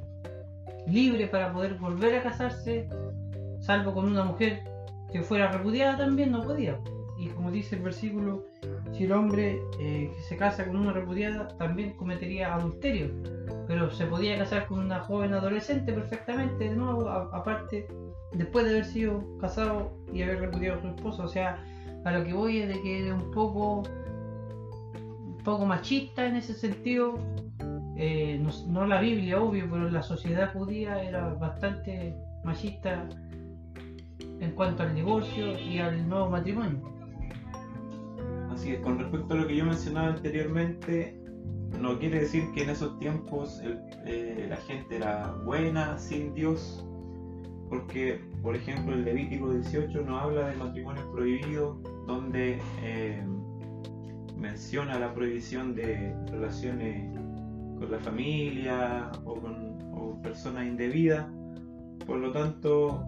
libre 0.87 1.27
para 1.29 1.53
poder 1.53 1.75
volver 1.75 2.17
a 2.17 2.23
casarse, 2.23 2.89
salvo 3.61 3.95
con 3.95 4.07
una 4.07 4.25
mujer 4.25 4.65
que 5.13 5.23
fuera 5.23 5.51
repudiada 5.51 5.97
también, 5.97 6.33
no 6.33 6.43
podía. 6.43 6.79
Y 7.21 7.29
como 7.29 7.51
dice 7.51 7.77
el 7.77 7.83
versículo, 7.83 8.47
si 8.93 9.05
el 9.05 9.13
hombre 9.13 9.61
eh, 9.79 10.11
se 10.27 10.39
casa 10.39 10.65
con 10.65 10.77
una 10.77 10.95
repudiada 10.95 11.49
también 11.59 11.95
cometería 11.97 12.55
adulterio, 12.55 13.11
pero 13.67 13.91
se 13.91 14.07
podía 14.07 14.39
casar 14.39 14.67
con 14.67 14.79
una 14.79 15.01
joven 15.01 15.35
adolescente 15.35 15.93
perfectamente, 15.93 16.71
de 16.71 16.75
nuevo, 16.75 17.11
aparte, 17.11 17.87
después 18.33 18.65
de 18.65 18.71
haber 18.71 18.85
sido 18.87 19.23
casado 19.39 19.93
y 20.15 20.23
haber 20.23 20.41
repudiado 20.41 20.79
a 20.79 20.81
su 20.81 20.89
esposa. 20.89 21.25
O 21.25 21.29
sea, 21.29 21.63
a 22.07 22.11
lo 22.13 22.25
que 22.25 22.33
voy 22.33 22.61
es 22.61 22.69
de 22.69 22.81
que 22.81 23.07
es 23.07 23.13
un 23.13 23.31
poco, 23.33 23.83
un 24.95 25.39
poco 25.45 25.67
machista 25.67 26.27
en 26.27 26.37
ese 26.37 26.55
sentido. 26.55 27.19
Eh, 27.99 28.43
no, 28.67 28.87
la 28.87 28.99
Biblia, 28.99 29.43
obvio, 29.43 29.69
pero 29.71 29.91
la 29.91 30.03
sociedad 30.03 30.55
judía 30.55 31.03
era 31.03 31.35
bastante 31.35 32.17
machista 32.45 33.07
en 34.41 34.53
cuanto 34.53 34.85
al 34.85 34.95
divorcio 34.95 35.59
y 35.59 35.81
al 35.81 36.09
nuevo 36.09 36.31
matrimonio. 36.31 37.00
Con 38.83 38.99
respecto 38.99 39.33
a 39.33 39.37
lo 39.39 39.47
que 39.47 39.57
yo 39.57 39.65
mencionaba 39.65 40.09
anteriormente, 40.09 41.19
no 41.81 41.99
quiere 41.99 42.21
decir 42.21 42.45
que 42.55 42.63
en 42.65 42.71
esos 42.71 42.99
tiempos 42.99 43.61
eh, 44.05 44.47
la 44.51 44.57
gente 44.57 44.97
era 44.97 45.33
buena 45.45 45.97
sin 45.97 46.35
Dios, 46.35 46.87
porque, 47.71 48.21
por 48.43 48.55
ejemplo, 48.55 48.95
el 48.95 49.05
Levítico 49.05 49.51
18 49.51 50.03
no 50.03 50.19
habla 50.19 50.49
de 50.49 50.57
matrimonios 50.57 51.07
prohibidos, 51.07 51.79
donde 52.07 52.59
eh, 52.83 53.25
menciona 54.37 54.99
la 54.99 55.15
prohibición 55.15 55.75
de 55.75 56.15
relaciones 56.31 57.19
con 57.79 57.91
la 57.91 57.99
familia 57.99 59.11
o 59.25 59.37
con 59.37 60.21
personas 60.23 60.67
indebidas. 60.67 61.27
Por 62.07 62.19
lo 62.19 62.31
tanto, 62.33 63.07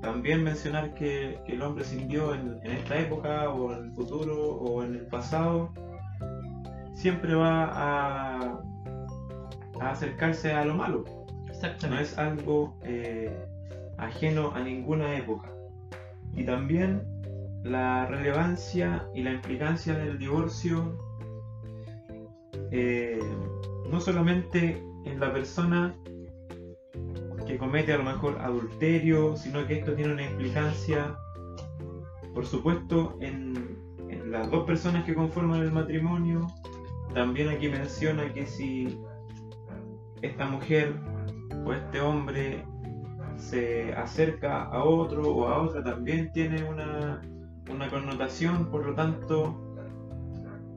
también 0.00 0.42
mencionar 0.42 0.94
que, 0.94 1.38
el 1.46 1.62
hombre 1.62 1.84
sin 1.84 2.08
Dios 2.08 2.36
en, 2.36 2.70
esta 2.70 2.98
época 2.98 3.50
o 3.50 3.72
en 3.72 3.86
el 3.86 3.92
futuro 3.92 4.34
o 4.36 4.82
en 4.82 4.94
el 4.94 5.06
pasado 5.06 5.72
siempre 6.92 7.34
va 7.34 7.70
a, 7.72 8.60
acercarse 9.80 10.52
a 10.52 10.64
lo 10.64 10.74
malo. 10.74 11.04
No 11.88 11.98
es 11.98 12.16
algo 12.18 12.78
eh, 12.82 13.34
ajeno 13.96 14.52
a 14.54 14.60
ninguna 14.60 15.16
época. 15.16 15.50
Y 16.34 16.44
también 16.44 17.02
la 17.62 18.06
relevancia 18.06 19.08
y 19.14 19.22
la 19.22 19.32
implicancia 19.32 19.94
del 19.94 20.18
divorcio 20.18 20.96
eh, 22.70 23.18
no 23.90 24.00
solamente 24.00 24.82
en 25.04 25.20
la 25.20 25.32
persona 25.32 25.96
que 27.46 27.58
comete 27.58 27.92
a 27.92 27.98
lo 27.98 28.04
mejor 28.04 28.38
adulterio, 28.40 29.36
sino 29.36 29.66
que 29.66 29.78
esto 29.78 29.94
tiene 29.94 30.12
una 30.12 30.24
implicancia, 30.24 31.16
por 32.34 32.46
supuesto, 32.46 33.16
en, 33.20 33.84
las 34.26 34.50
dos 34.50 34.64
personas 34.64 35.04
que 35.04 35.14
conforman 35.14 35.60
el 35.60 35.70
matrimonio. 35.70 36.48
También 37.14 37.48
aquí 37.48 37.68
menciona 37.68 38.32
que 38.32 38.44
si 38.44 39.00
esta 40.20 40.46
mujer 40.46 40.94
o 41.64 41.72
este 41.72 42.00
hombre 42.00 42.64
se 43.36 43.92
acerca 43.94 44.64
a 44.64 44.84
otro 44.84 45.22
o 45.22 45.46
a 45.46 45.62
otra, 45.62 45.82
también 45.82 46.32
tiene 46.32 46.64
una, 46.64 47.20
una 47.70 47.88
connotación, 47.88 48.70
por 48.70 48.84
lo 48.84 48.94
tanto, 48.94 49.62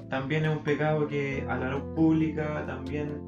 también 0.09 0.45
es 0.45 0.55
un 0.55 0.63
pecado 0.63 1.07
que 1.07 1.45
a 1.49 1.57
la 1.57 1.71
luz 1.71 1.83
pública 1.95 2.63
también 2.65 3.27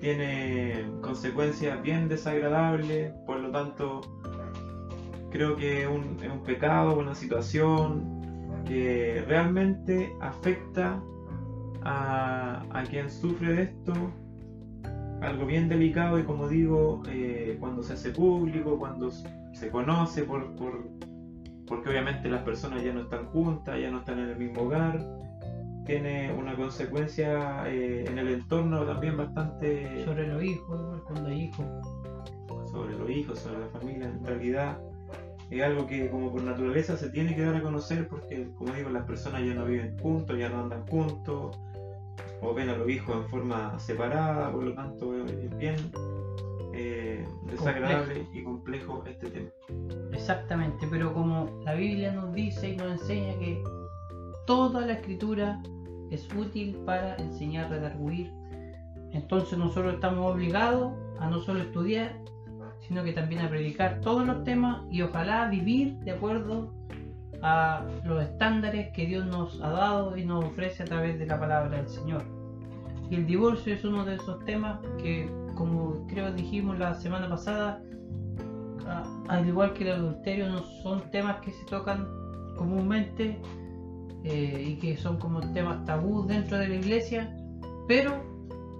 tiene 0.00 0.86
consecuencias 1.00 1.82
bien 1.82 2.08
desagradables, 2.08 3.12
por 3.26 3.40
lo 3.40 3.50
tanto 3.50 4.00
creo 5.30 5.56
que 5.56 5.82
es 5.82 5.88
un, 5.88 6.16
es 6.22 6.30
un 6.30 6.42
pecado, 6.42 6.98
una 6.98 7.14
situación 7.14 8.62
que 8.66 9.24
realmente 9.26 10.12
afecta 10.20 11.00
a, 11.82 12.62
a, 12.70 12.82
quien 12.84 13.10
sufre 13.10 13.54
de 13.54 13.62
esto, 13.62 13.92
algo 15.20 15.46
bien 15.46 15.68
delicado 15.68 16.18
y 16.18 16.24
como 16.24 16.48
digo, 16.48 17.02
eh, 17.08 17.56
cuando 17.60 17.82
se 17.82 17.94
hace 17.94 18.10
público, 18.10 18.78
cuando 18.78 19.10
se 19.10 19.70
conoce, 19.70 20.24
por, 20.24 20.54
por, 20.56 20.88
porque 21.66 21.90
obviamente 21.90 22.28
las 22.28 22.42
personas 22.42 22.82
ya 22.82 22.92
no 22.92 23.02
están 23.02 23.26
juntas, 23.26 23.80
ya 23.80 23.90
no 23.90 23.98
están 23.98 24.18
en 24.18 24.30
el 24.30 24.36
mismo 24.36 24.62
hogar, 24.62 25.00
tiene 25.86 26.32
una 26.32 26.54
consecuencia 26.56 27.64
eh, 27.68 28.04
en 28.06 28.18
el 28.18 28.28
entorno 28.28 28.84
también 28.84 29.16
bastante... 29.16 30.04
Sobre 30.04 30.26
los 30.26 30.42
hijos, 30.42 31.02
cuando 31.06 31.28
hay 31.28 31.42
hijos. 31.42 31.66
Sobre 32.70 32.98
los 32.98 33.08
hijos, 33.08 33.38
sobre 33.38 33.60
la 33.60 33.68
familia, 33.68 34.06
en 34.06 34.24
realidad 34.24 34.78
es 35.50 35.62
algo 35.62 35.86
que 35.86 36.10
como 36.10 36.32
por 36.32 36.42
naturaleza 36.42 36.96
se 36.96 37.10
tiene 37.10 37.34
que 37.36 37.42
dar 37.42 37.56
a 37.56 37.62
conocer 37.62 38.08
porque, 38.08 38.48
como 38.58 38.74
digo, 38.74 38.90
las 38.90 39.04
personas 39.04 39.44
ya 39.44 39.54
no 39.54 39.64
viven 39.64 39.96
juntos, 39.98 40.36
ya 40.36 40.48
no 40.48 40.62
andan 40.62 40.84
juntos, 40.86 41.56
o 42.40 42.52
ven 42.52 42.68
a 42.68 42.76
los 42.76 42.88
hijos 42.88 43.16
en 43.16 43.28
forma 43.28 43.78
separada, 43.78 44.50
por 44.50 44.64
lo 44.64 44.74
tanto 44.74 45.14
es 45.14 45.56
bien 45.56 45.76
eh, 46.74 47.24
desagradable 47.50 48.26
y 48.32 48.42
complejo 48.42 49.04
este 49.06 49.30
tema. 49.30 49.48
Exactamente, 50.12 50.86
pero 50.90 51.14
como 51.14 51.60
la 51.64 51.74
Biblia 51.74 52.12
nos 52.12 52.34
dice 52.34 52.70
y 52.70 52.76
nos 52.76 53.00
enseña 53.00 53.38
que 53.38 53.62
toda 54.46 54.84
la 54.84 54.94
escritura 54.94 55.62
es 56.10 56.28
útil 56.34 56.76
para 56.84 57.16
enseñar, 57.16 57.70
redarguir. 57.70 58.32
Entonces 59.12 59.58
nosotros 59.58 59.94
estamos 59.94 60.32
obligados 60.32 60.92
a 61.18 61.28
no 61.28 61.40
solo 61.40 61.60
estudiar, 61.60 62.18
sino 62.80 63.02
que 63.02 63.12
también 63.12 63.40
a 63.40 63.48
predicar 63.48 64.00
todos 64.00 64.26
los 64.26 64.44
temas 64.44 64.82
y 64.90 65.02
ojalá 65.02 65.48
vivir 65.48 65.96
de 66.00 66.12
acuerdo 66.12 66.72
a 67.42 67.84
los 68.04 68.22
estándares 68.22 68.92
que 68.92 69.06
Dios 69.06 69.26
nos 69.26 69.60
ha 69.62 69.70
dado 69.70 70.16
y 70.16 70.24
nos 70.24 70.44
ofrece 70.44 70.82
a 70.82 70.86
través 70.86 71.18
de 71.18 71.26
la 71.26 71.38
palabra 71.38 71.78
del 71.78 71.88
Señor. 71.88 72.24
Y 73.10 73.14
el 73.14 73.26
divorcio 73.26 73.74
es 73.74 73.84
uno 73.84 74.04
de 74.04 74.16
esos 74.16 74.44
temas 74.44 74.80
que, 74.98 75.30
como 75.54 76.06
creo 76.08 76.32
dijimos 76.32 76.78
la 76.78 76.94
semana 76.94 77.28
pasada, 77.28 77.80
al 79.28 79.46
igual 79.46 79.72
que 79.72 79.84
el 79.84 79.92
adulterio, 79.92 80.48
no 80.48 80.62
son 80.82 81.10
temas 81.10 81.40
que 81.40 81.52
se 81.52 81.64
tocan 81.66 82.06
comúnmente 82.56 83.40
eh, 84.28 84.64
y 84.66 84.74
que 84.80 84.96
son 84.96 85.18
como 85.18 85.40
temas 85.52 85.84
tabú 85.84 86.26
dentro 86.26 86.58
de 86.58 86.66
la 86.66 86.74
iglesia, 86.74 87.32
pero 87.86 88.24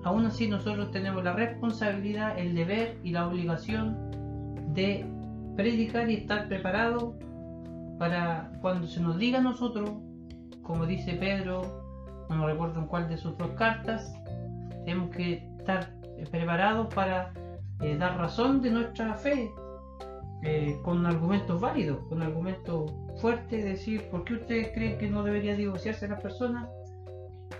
aún 0.02 0.26
así 0.26 0.48
nosotros 0.48 0.90
tenemos 0.90 1.22
la 1.22 1.34
responsabilidad, 1.34 2.36
el 2.36 2.56
deber 2.56 2.98
y 3.04 3.12
la 3.12 3.28
obligación 3.28 3.96
de 4.74 5.06
predicar 5.54 6.10
y 6.10 6.14
estar 6.14 6.48
preparados 6.48 7.14
para 7.96 8.50
cuando 8.60 8.88
se 8.88 9.00
nos 9.00 9.18
diga 9.18 9.38
a 9.38 9.42
nosotros, 9.42 9.88
como 10.62 10.84
dice 10.84 11.12
Pedro, 11.12 11.62
no 12.28 12.36
me 12.38 12.46
recuerdo 12.46 12.80
en 12.80 12.86
cuál 12.88 13.08
de 13.08 13.16
sus 13.16 13.38
dos 13.38 13.50
cartas, 13.50 14.12
tenemos 14.84 15.10
que 15.10 15.46
estar 15.58 15.94
preparados 16.32 16.92
para 16.92 17.32
eh, 17.82 17.96
dar 17.96 18.18
razón 18.18 18.62
de 18.62 18.70
nuestra 18.70 19.14
fe, 19.14 19.52
eh, 20.42 20.76
con 20.82 21.06
argumentos 21.06 21.60
válidos, 21.60 21.98
con 22.08 22.20
argumentos 22.20 22.92
fuertes, 23.20 23.64
decir 23.64 24.08
por 24.10 24.24
qué 24.24 24.34
ustedes 24.34 24.72
creen 24.72 24.98
que 24.98 25.08
no 25.08 25.22
debería 25.22 25.54
divorciarse 25.54 26.08
la 26.08 26.18
persona, 26.18 26.68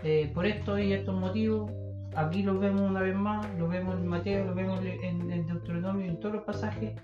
eh, 0.02 0.30
por 0.34 0.46
esto 0.46 0.78
y 0.78 0.92
estos 0.92 1.18
motivos. 1.18 1.70
Aquí 2.14 2.42
lo 2.42 2.58
vemos 2.58 2.82
una 2.82 3.02
vez 3.02 3.14
más, 3.14 3.46
lo 3.58 3.68
vemos 3.68 3.96
en 3.96 4.06
Mateo, 4.06 4.44
lo 4.46 4.54
vemos 4.54 4.80
en, 4.84 5.30
en 5.30 5.46
Deuteronomio, 5.46 6.06
en 6.06 6.18
todos 6.18 6.36
los 6.36 6.44
pasajes, 6.44 6.94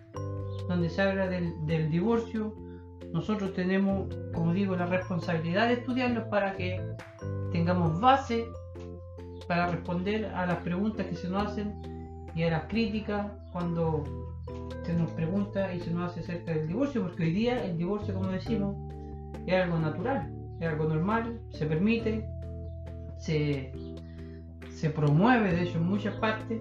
donde 0.69 0.89
se 0.89 1.03
habla 1.03 1.29
del, 1.29 1.53
del 1.67 1.91
divorcio, 1.91 2.55
nosotros 3.13 3.53
tenemos, 3.53 4.09
como 4.33 4.55
digo, 4.55 4.75
la 4.75 4.87
responsabilidad 4.87 5.69
de 5.69 5.75
estudiarlos 5.75 6.25
para 6.29 6.57
que 6.57 6.81
tengamos 7.53 8.01
base 8.01 8.47
para 9.47 9.67
responder 9.67 10.27
a 10.27 10.47
las 10.47 10.59
preguntas 10.59 11.07
que 11.07 11.15
se 11.15 11.29
nos 11.29 11.47
hacen 11.49 11.75
y 12.35 12.45
a 12.45 12.51
las 12.51 12.65
críticas 12.65 13.31
cuando 13.53 14.05
se 14.83 14.95
nos 14.95 15.11
pregunta 15.13 15.73
y 15.75 15.81
se 15.81 15.91
nos 15.91 16.11
hace 16.11 16.21
acerca 16.21 16.53
del 16.55 16.67
divorcio, 16.69 17.03
porque 17.03 17.25
hoy 17.25 17.33
día 17.33 17.65
el 17.65 17.77
divorcio, 17.77 18.15
como 18.15 18.29
decimos, 18.29 18.77
es 19.47 19.55
algo 19.55 19.79
natural, 19.79 20.31
es 20.61 20.69
algo 20.69 20.85
normal, 20.89 21.41
se 21.51 21.67
permite, 21.67 22.27
se, 23.19 23.73
se 24.71 24.91
promueve, 24.91 25.53
de 25.53 25.63
hecho, 25.63 25.79
en 25.79 25.87
muchas 25.87 26.15
partes, 26.17 26.61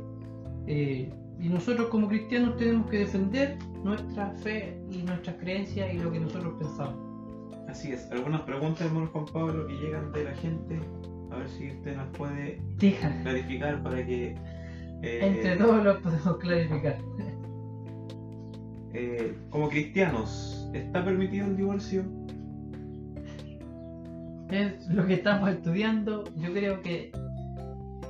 eh, 0.68 1.12
y 1.40 1.50
nosotros 1.50 1.88
como 1.90 2.08
cristianos 2.08 2.56
tenemos 2.58 2.88
que 2.88 3.00
defender 3.00 3.58
nuestra 3.84 4.32
fe 4.32 4.80
y 4.92 5.02
nuestras 5.04 5.36
creencias 5.38 5.92
y 5.94 5.98
lo 5.98 6.12
que 6.12 6.20
nosotros 6.20 6.54
pensamos. 6.60 6.96
Así 7.68 7.92
es, 7.92 8.12
algunas 8.12 8.42
preguntas, 8.42 8.82
hermano 8.86 9.08
Juan 9.08 9.26
Pablo, 9.32 9.66
que 9.68 9.74
llegan 9.74 10.12
de 10.12 10.26
la 10.26 10.34
gente, 10.36 10.80
a 11.32 11.38
ver 11.38 11.50
si 11.50 11.72
usted 11.72 11.96
nos 11.96 12.08
puede 12.18 12.62
clarificar 13.24 13.82
para 13.82 14.06
que... 14.06 14.36
eh, 15.02 15.20
entre 15.24 15.58
todos 15.58 15.84
lo 15.84 16.00
podemos 16.02 16.38
clarificar. 16.38 16.98
Eh, 18.94 19.38
como 19.50 19.70
cristianos, 19.70 20.70
¿está 20.74 21.04
permitido 21.04 21.48
el 21.48 21.58
divorcio? 21.58 22.04
Es 24.50 24.88
lo 24.90 25.06
que 25.08 25.14
estamos 25.14 25.50
estudiando, 25.50 26.26
yo 26.36 26.52
creo 26.52 26.82
que 26.82 27.12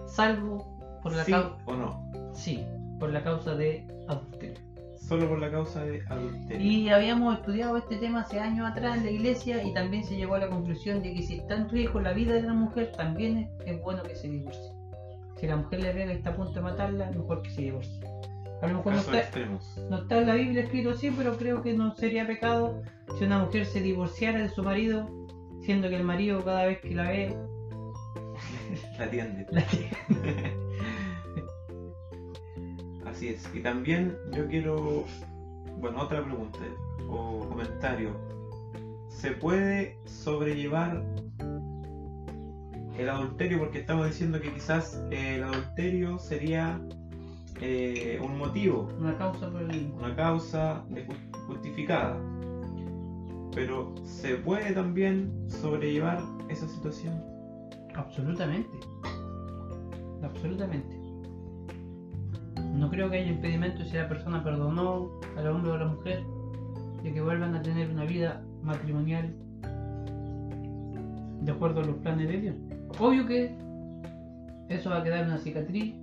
salvo 0.07 0.99
por 1.03 1.15
la 1.15 1.23
¿Sí 1.23 1.31
causa... 1.31 1.57
o 1.65 1.75
no? 1.75 2.11
Sí, 2.33 2.65
por 2.99 3.11
la 3.11 3.23
causa 3.23 3.55
de 3.55 3.85
adulterio. 4.07 4.59
Solo 4.97 5.27
por 5.27 5.39
la 5.39 5.51
causa 5.51 5.83
de 5.83 6.01
adulterio. 6.07 6.65
Y 6.65 6.89
habíamos 6.89 7.37
estudiado 7.37 7.77
este 7.77 7.97
tema 7.97 8.21
hace 8.21 8.39
años 8.39 8.69
atrás 8.69 8.97
en 8.97 9.05
la 9.05 9.11
iglesia 9.11 9.63
y 9.63 9.73
también 9.73 10.03
se 10.03 10.15
llegó 10.15 10.35
a 10.35 10.39
la 10.39 10.49
conclusión 10.49 11.03
de 11.03 11.13
que 11.13 11.21
si 11.21 11.35
está 11.35 11.57
en 11.57 11.69
riesgo 11.69 11.99
la 11.99 12.13
vida 12.13 12.33
de 12.33 12.43
la 12.43 12.53
mujer, 12.53 12.91
también 12.97 13.37
es, 13.37 13.49
es 13.67 13.81
bueno 13.81 14.01
que 14.03 14.15
se 14.15 14.29
divorcie. 14.29 14.71
Si 15.37 15.47
la 15.47 15.57
mujer 15.57 15.81
le 15.81 15.91
pega 15.91 16.13
y 16.13 16.17
está 16.17 16.31
a 16.31 16.35
punto 16.35 16.53
de 16.53 16.61
matarla, 16.61 17.11
mejor 17.11 17.41
que 17.41 17.49
se 17.49 17.61
divorcie. 17.61 17.99
A 18.61 18.67
lo 18.67 18.77
mejor 18.77 18.93
no 18.93 18.99
está, 18.99 19.19
extremos. 19.19 19.77
no 19.89 19.97
está 19.97 20.19
en 20.19 20.27
la 20.27 20.35
Biblia 20.35 20.63
escrito 20.63 20.91
así, 20.91 21.09
pero 21.11 21.37
creo 21.37 21.61
que 21.63 21.73
no 21.73 21.95
sería 21.95 22.27
pecado 22.27 22.81
si 23.17 23.23
una 23.25 23.39
mujer 23.39 23.65
se 23.65 23.81
divorciara 23.81 24.39
de 24.39 24.49
su 24.49 24.61
marido, 24.63 25.09
siendo 25.61 25.89
que 25.89 25.95
el 25.95 26.03
marido 26.03 26.43
cada 26.45 26.65
vez 26.65 26.79
que 26.79 26.93
la 26.93 27.09
ve, 27.09 27.35
La 28.97 29.05
atiende. 29.05 29.45
la 29.51 29.63
Así 33.09 33.29
es. 33.29 33.49
Y 33.53 33.59
también 33.61 34.15
yo 34.31 34.47
quiero, 34.47 35.05
bueno, 35.79 36.01
otra 36.01 36.23
pregunta 36.23 36.59
o 37.09 37.39
comentario. 37.49 38.15
¿Se 39.09 39.31
puede 39.31 39.97
sobrellevar 40.05 41.03
el 42.97 43.09
adulterio? 43.09 43.59
Porque 43.59 43.79
estamos 43.79 44.07
diciendo 44.07 44.39
que 44.39 44.53
quizás 44.53 44.99
el 45.11 45.43
adulterio 45.43 46.17
sería 46.19 46.81
eh, 47.61 48.19
un 48.23 48.37
motivo, 48.37 48.89
una 48.99 49.17
causa 49.17 49.49
por 49.49 49.61
el... 49.61 49.91
una 49.97 50.15
causa 50.15 50.83
justificada. 51.47 52.17
Pero 53.53 53.93
¿se 54.03 54.35
puede 54.35 54.71
también 54.71 55.31
sobrellevar 55.47 56.21
esa 56.49 56.67
situación? 56.67 57.21
Absolutamente. 57.95 58.71
Absolutamente. 60.23 60.95
No 62.73 62.89
creo 62.89 63.09
que 63.09 63.17
haya 63.17 63.31
impedimento 63.31 63.83
si 63.83 63.97
la 63.97 64.07
persona 64.07 64.43
perdonó 64.43 65.19
al 65.37 65.47
hombre 65.47 65.71
o 65.71 65.73
a 65.75 65.77
la 65.79 65.85
mujer 65.85 66.23
de 67.03 67.13
que 67.13 67.21
vuelvan 67.21 67.55
a 67.55 67.61
tener 67.61 67.89
una 67.89 68.05
vida 68.05 68.41
matrimonial 68.63 69.33
de 71.41 71.51
acuerdo 71.51 71.81
a 71.81 71.85
los 71.85 71.97
planes 71.97 72.27
de 72.27 72.37
Dios. 72.37 72.55
Obvio 72.99 73.25
que 73.25 73.55
eso 74.69 74.89
va 74.89 74.99
a 74.99 75.03
quedar 75.03 75.25
una 75.25 75.37
cicatriz. 75.37 75.95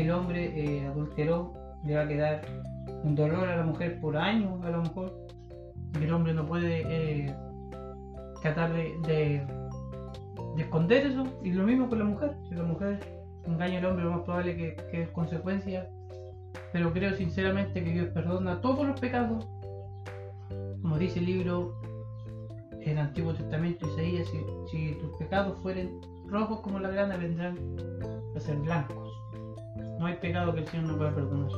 El 0.00 0.10
hombre 0.10 0.52
eh, 0.54 0.86
adulteró, 0.86 1.52
le 1.84 1.94
va 1.94 2.02
a 2.02 2.08
quedar 2.08 2.42
un 3.04 3.14
dolor 3.14 3.48
a 3.48 3.56
la 3.56 3.64
mujer 3.64 4.00
por 4.00 4.16
años, 4.16 4.62
a 4.64 4.70
lo 4.70 4.82
mejor. 4.82 5.26
Y 6.00 6.04
el 6.04 6.12
hombre 6.12 6.32
no 6.34 6.46
puede 6.46 6.82
eh, 6.86 7.34
tratar 8.42 8.72
de, 8.72 8.96
de 9.06 9.46
de 10.56 10.62
esconder 10.62 11.06
eso 11.06 11.24
y 11.42 11.52
lo 11.52 11.64
mismo 11.64 11.88
con 11.88 11.98
la 11.98 12.04
mujer 12.04 12.36
si 12.48 12.54
la 12.54 12.62
mujer 12.64 12.98
engaña 13.46 13.78
al 13.78 13.86
hombre 13.86 14.04
lo 14.04 14.12
más 14.12 14.22
probable 14.22 14.56
que, 14.56 14.76
que 14.90 15.02
es 15.02 15.10
consecuencia 15.10 15.88
pero 16.72 16.92
creo 16.92 17.14
sinceramente 17.14 17.82
que 17.82 17.90
Dios 17.90 18.08
perdona 18.08 18.60
todos 18.60 18.86
los 18.86 18.98
pecados 18.98 19.46
como 20.82 20.98
dice 20.98 21.20
el 21.20 21.26
libro 21.26 21.80
el 22.80 22.98
Antiguo 22.98 23.34
Testamento 23.34 23.86
Isaías 23.86 24.28
si, 24.28 24.38
si 24.70 24.94
tus 24.98 25.16
pecados 25.18 25.58
fueren 25.60 26.00
rojos 26.26 26.60
como 26.60 26.78
la 26.78 26.90
grana 26.90 27.16
vendrán 27.16 27.58
a 28.36 28.40
ser 28.40 28.56
blancos 28.56 29.09
no 29.76 30.06
hay 30.06 30.16
pecado 30.16 30.54
que 30.54 30.60
el 30.60 30.68
Señor 30.68 30.86
no 30.86 30.96
pueda 30.96 31.14
perdonar 31.14 31.50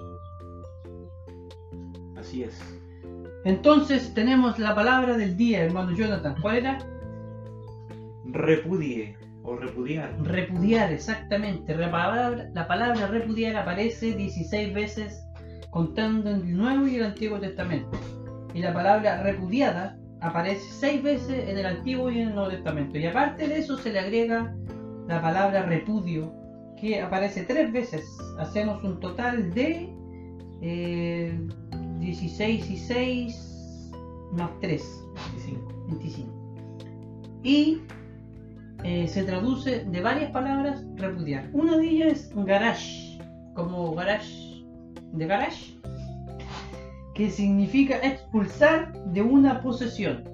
Así 2.17 2.45
es. 2.45 2.61
entonces 3.45 4.15
tenemos 4.15 4.59
la 4.59 4.75
palabra 4.75 5.17
del 5.17 5.37
día 5.37 5.65
hermano 5.65 5.93
Jonathan 5.93 6.37
¿cuál 6.41 6.57
era? 6.57 6.79
Repudie 8.27 9.17
o 9.45 9.57
repudiar. 9.57 10.15
Repudiar, 10.23 10.93
exactamente. 10.93 11.75
La 11.75 11.91
palabra, 11.91 12.49
la 12.53 12.67
palabra 12.67 13.07
repudiar 13.09 13.57
aparece 13.57 14.15
16 14.15 14.75
veces 14.75 15.25
contando 15.71 16.31
en 16.31 16.43
el 16.43 16.57
Nuevo 16.57 16.87
y 16.87 16.97
el 16.97 17.05
Antiguo 17.05 17.41
Testamento. 17.41 17.99
Y 18.55 18.61
la 18.61 18.73
palabra 18.73 19.23
repudiada 19.23 19.99
aparece 20.21 20.63
6 20.81 21.03
veces 21.03 21.49
en 21.49 21.59
el 21.59 21.67
Antiguo 21.67 22.11
y 22.11 22.21
en 22.21 22.29
el 22.29 22.35
Nuevo 22.35 22.51
Testamento. 22.51 22.99
Y 22.99 23.07
aparte 23.07 23.49
de 23.49 23.59
eso 23.59 23.77
se 23.79 23.93
le 23.93 24.01
agrega 24.01 24.55
la 25.09 25.21
palabra 25.21 25.63
repudio, 25.63 26.33
que 26.83 27.01
aparece 27.01 27.45
3 27.45 27.73
veces. 27.73 28.05
Hacemos 28.41 28.83
un 28.83 28.99
total 28.99 29.55
de 29.55 29.89
eh, 30.61 31.39
16 32.01 32.71
y 32.71 32.77
6 32.77 33.91
más 34.33 34.51
3. 34.61 35.05
25. 35.31 35.85
25. 35.87 36.33
Y 37.45 37.83
eh, 38.83 39.07
se 39.07 39.23
traduce 39.23 39.85
de 39.85 40.01
varias 40.01 40.33
palabras 40.33 40.85
repudiar. 40.97 41.49
Una 41.53 41.77
de 41.77 41.89
ellas 41.89 42.13
es 42.13 42.35
garage, 42.35 43.17
como 43.55 43.95
garage 43.95 44.65
de 45.13 45.27
garage, 45.27 45.79
que 47.15 47.31
significa 47.31 47.97
expulsar 47.99 48.93
de 49.13 49.23
una 49.23 49.63
posesión, 49.63 50.25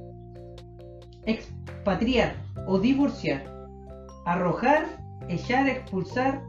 expatriar 1.27 2.37
o 2.67 2.79
divorciar, 2.79 3.45
arrojar, 4.25 4.98
echar, 5.29 5.69
expulsar, 5.69 6.43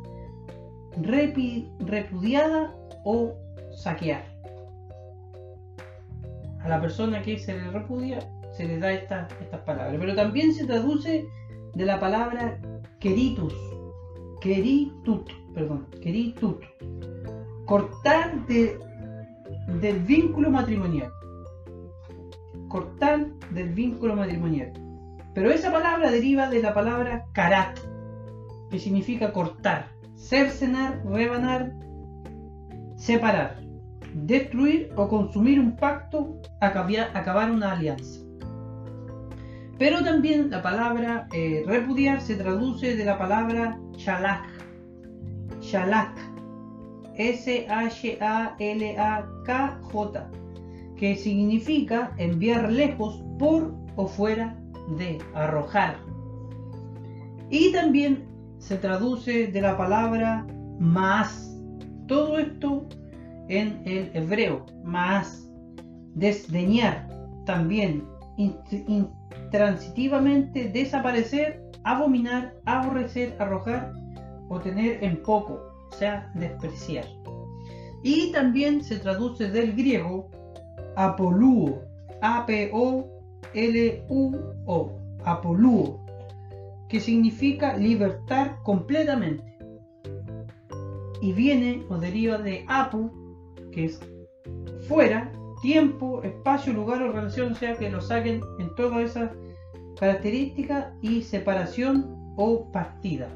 repudiada 1.02 2.76
o 3.04 3.34
saquear. 3.72 4.24
A 6.62 6.68
la 6.68 6.82
persona 6.82 7.22
que 7.22 7.40
se 7.40 7.54
le 7.54 7.72
repudia 7.72 8.20
se 8.52 8.66
le 8.66 8.80
da 8.80 8.92
esta- 8.92 9.28
estas 9.40 9.62
palabras. 9.62 9.96
Pero 10.00 10.16
también 10.16 10.54
se 10.54 10.66
traduce 10.66 11.26
de 11.74 11.86
la 11.86 12.00
palabra 12.00 12.60
queritus, 13.00 13.54
queritut, 14.42 15.30
perdón, 15.54 15.88
queritut, 16.02 16.62
cortar 17.66 18.46
de, 18.48 18.78
del 19.80 20.00
vínculo 20.00 20.50
matrimonial. 20.50 21.12
Cortar 22.68 23.28
del 23.52 23.70
vínculo 23.70 24.16
matrimonial. 24.16 24.74
Pero 25.34 25.52
esa 25.52 25.72
palabra 25.72 26.12
deriva 26.12 26.50
de 26.50 26.62
la 26.62 26.74
palabra 26.74 27.26
karat, 27.34 27.80
que 28.70 28.80
significa 28.80 29.32
cortar, 29.32 29.88
cercenar, 30.16 31.02
rebanar, 31.06 31.74
separar, 32.96 33.60
destruir 34.14 34.92
o 34.96 35.08
consumir 35.08 35.60
un 35.60 35.76
pacto, 35.76 36.40
acabar, 36.60 37.52
una 37.52 37.72
alianza. 37.74 38.22
Pero 39.78 40.04
también 40.04 40.50
la 40.50 40.62
palabra 40.62 41.28
eh, 41.34 41.64
repudiar 41.66 42.22
se 42.22 42.36
traduce 42.36 42.96
de 42.96 43.06
la 43.06 43.18
palabra 43.18 43.80
shalak. 43.98 44.46
Shalak. 45.62 46.18
S-H-A-L-A-K-J. 47.16 48.20
Que 50.98 51.16
significa 51.16 52.12
enviar 52.18 52.72
lejos 52.72 53.24
por 53.38 53.74
o 53.96 54.08
fuera 54.08 54.58
de, 54.98 55.18
arrojar. 55.34 55.98
Y 57.50 57.72
también 57.72 58.29
se 58.60 58.78
traduce 58.78 59.48
de 59.48 59.62
la 59.62 59.76
palabra 59.78 60.46
más. 60.80 61.58
Todo 62.08 62.38
esto 62.38 62.88
en 63.48 63.82
el 63.86 64.12
hebreo. 64.14 64.66
Más. 64.84 65.50
Desdeñar. 66.16 67.08
También. 67.46 68.06
int- 68.38 68.86
intransitivamente 68.88 70.70
desaparecer, 70.70 71.62
abominar, 71.84 72.54
aborrecer, 72.66 73.36
arrojar 73.40 73.92
o 74.50 74.60
tener 74.60 75.04
en 75.04 75.22
poco, 75.24 75.60
o 75.92 75.96
sea, 75.96 76.32
despreciar. 76.36 77.06
Y 78.04 78.32
también 78.32 78.84
se 78.84 78.98
traduce 78.98 79.50
del 79.50 79.74
griego 79.76 80.30
apoluo, 80.96 81.82
A-P-O-L-U-O, 82.22 83.12
apoluo, 85.26 85.99
que 86.90 87.00
significa 87.00 87.78
libertar 87.78 88.58
completamente. 88.64 89.44
Y 91.22 91.34
viene 91.34 91.86
o 91.90 91.98
deriva 91.98 92.38
de 92.38 92.66
apu, 92.68 93.12
que 93.72 93.86
es 93.86 94.00
fuera, 94.88 95.32
tiempo, 95.62 96.24
espacio, 96.24 96.74
lugar 96.74 97.02
o 97.04 97.12
relación, 97.12 97.52
o 97.52 97.56
sea 97.56 97.76
que 97.76 97.90
lo 97.90 98.02
saquen 98.02 98.42
en 98.60 98.74
todas 98.76 99.12
esas 99.12 99.32
características 100.00 100.88
y 101.02 101.22
separación 101.22 102.16
o 102.38 102.72
partida. 102.72 103.30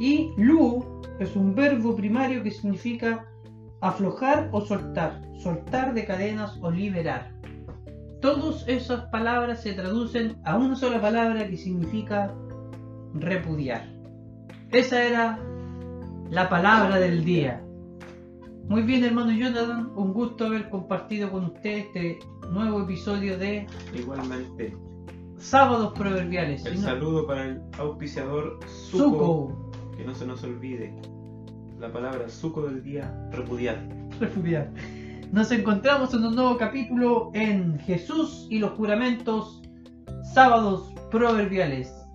Y 0.00 0.30
lu 0.36 1.02
es 1.20 1.36
un 1.36 1.54
verbo 1.54 1.94
primario 1.94 2.42
que 2.42 2.50
significa 2.50 3.24
aflojar 3.80 4.48
o 4.52 4.60
soltar, 4.60 5.20
soltar 5.38 5.94
de 5.94 6.04
cadenas 6.04 6.58
o 6.62 6.70
liberar. 6.70 7.30
Todas 8.20 8.66
esas 8.66 9.02
palabras 9.10 9.62
se 9.62 9.74
traducen 9.74 10.36
a 10.44 10.56
una 10.56 10.74
sola 10.74 11.00
palabra 11.00 11.46
que 11.46 11.56
significa 11.56 12.34
repudiar. 13.20 13.86
Esa 14.70 15.02
era 15.02 15.38
la 16.30 16.48
palabra 16.48 16.98
del 16.98 17.24
día. 17.24 17.62
Muy 18.68 18.82
bien, 18.82 19.04
hermano 19.04 19.30
Jonathan, 19.32 19.92
un 19.94 20.12
gusto 20.12 20.46
haber 20.46 20.68
compartido 20.70 21.30
con 21.30 21.44
usted 21.44 21.78
este 21.78 22.18
nuevo 22.50 22.82
episodio 22.82 23.38
de 23.38 23.66
Igualmente. 23.94 24.76
Sábados 25.38 25.92
Proverbiales. 25.96 26.66
El 26.66 26.78
saludo 26.78 27.26
para 27.26 27.44
el 27.44 27.62
auspiciador 27.78 28.58
Suco, 28.66 29.70
que 29.96 30.04
no 30.04 30.14
se 30.14 30.26
nos 30.26 30.42
olvide. 30.42 30.94
La 31.78 31.92
palabra 31.92 32.28
suco 32.28 32.62
del 32.62 32.82
día, 32.82 33.14
repudiar. 33.30 33.86
Refugiar. 34.18 34.70
Nos 35.30 35.50
encontramos 35.50 36.14
en 36.14 36.24
un 36.24 36.34
nuevo 36.34 36.56
capítulo 36.56 37.30
en 37.34 37.78
Jesús 37.80 38.46
y 38.48 38.58
los 38.58 38.72
juramentos, 38.72 39.62
sábados 40.34 40.92
proverbiales. 41.10 41.92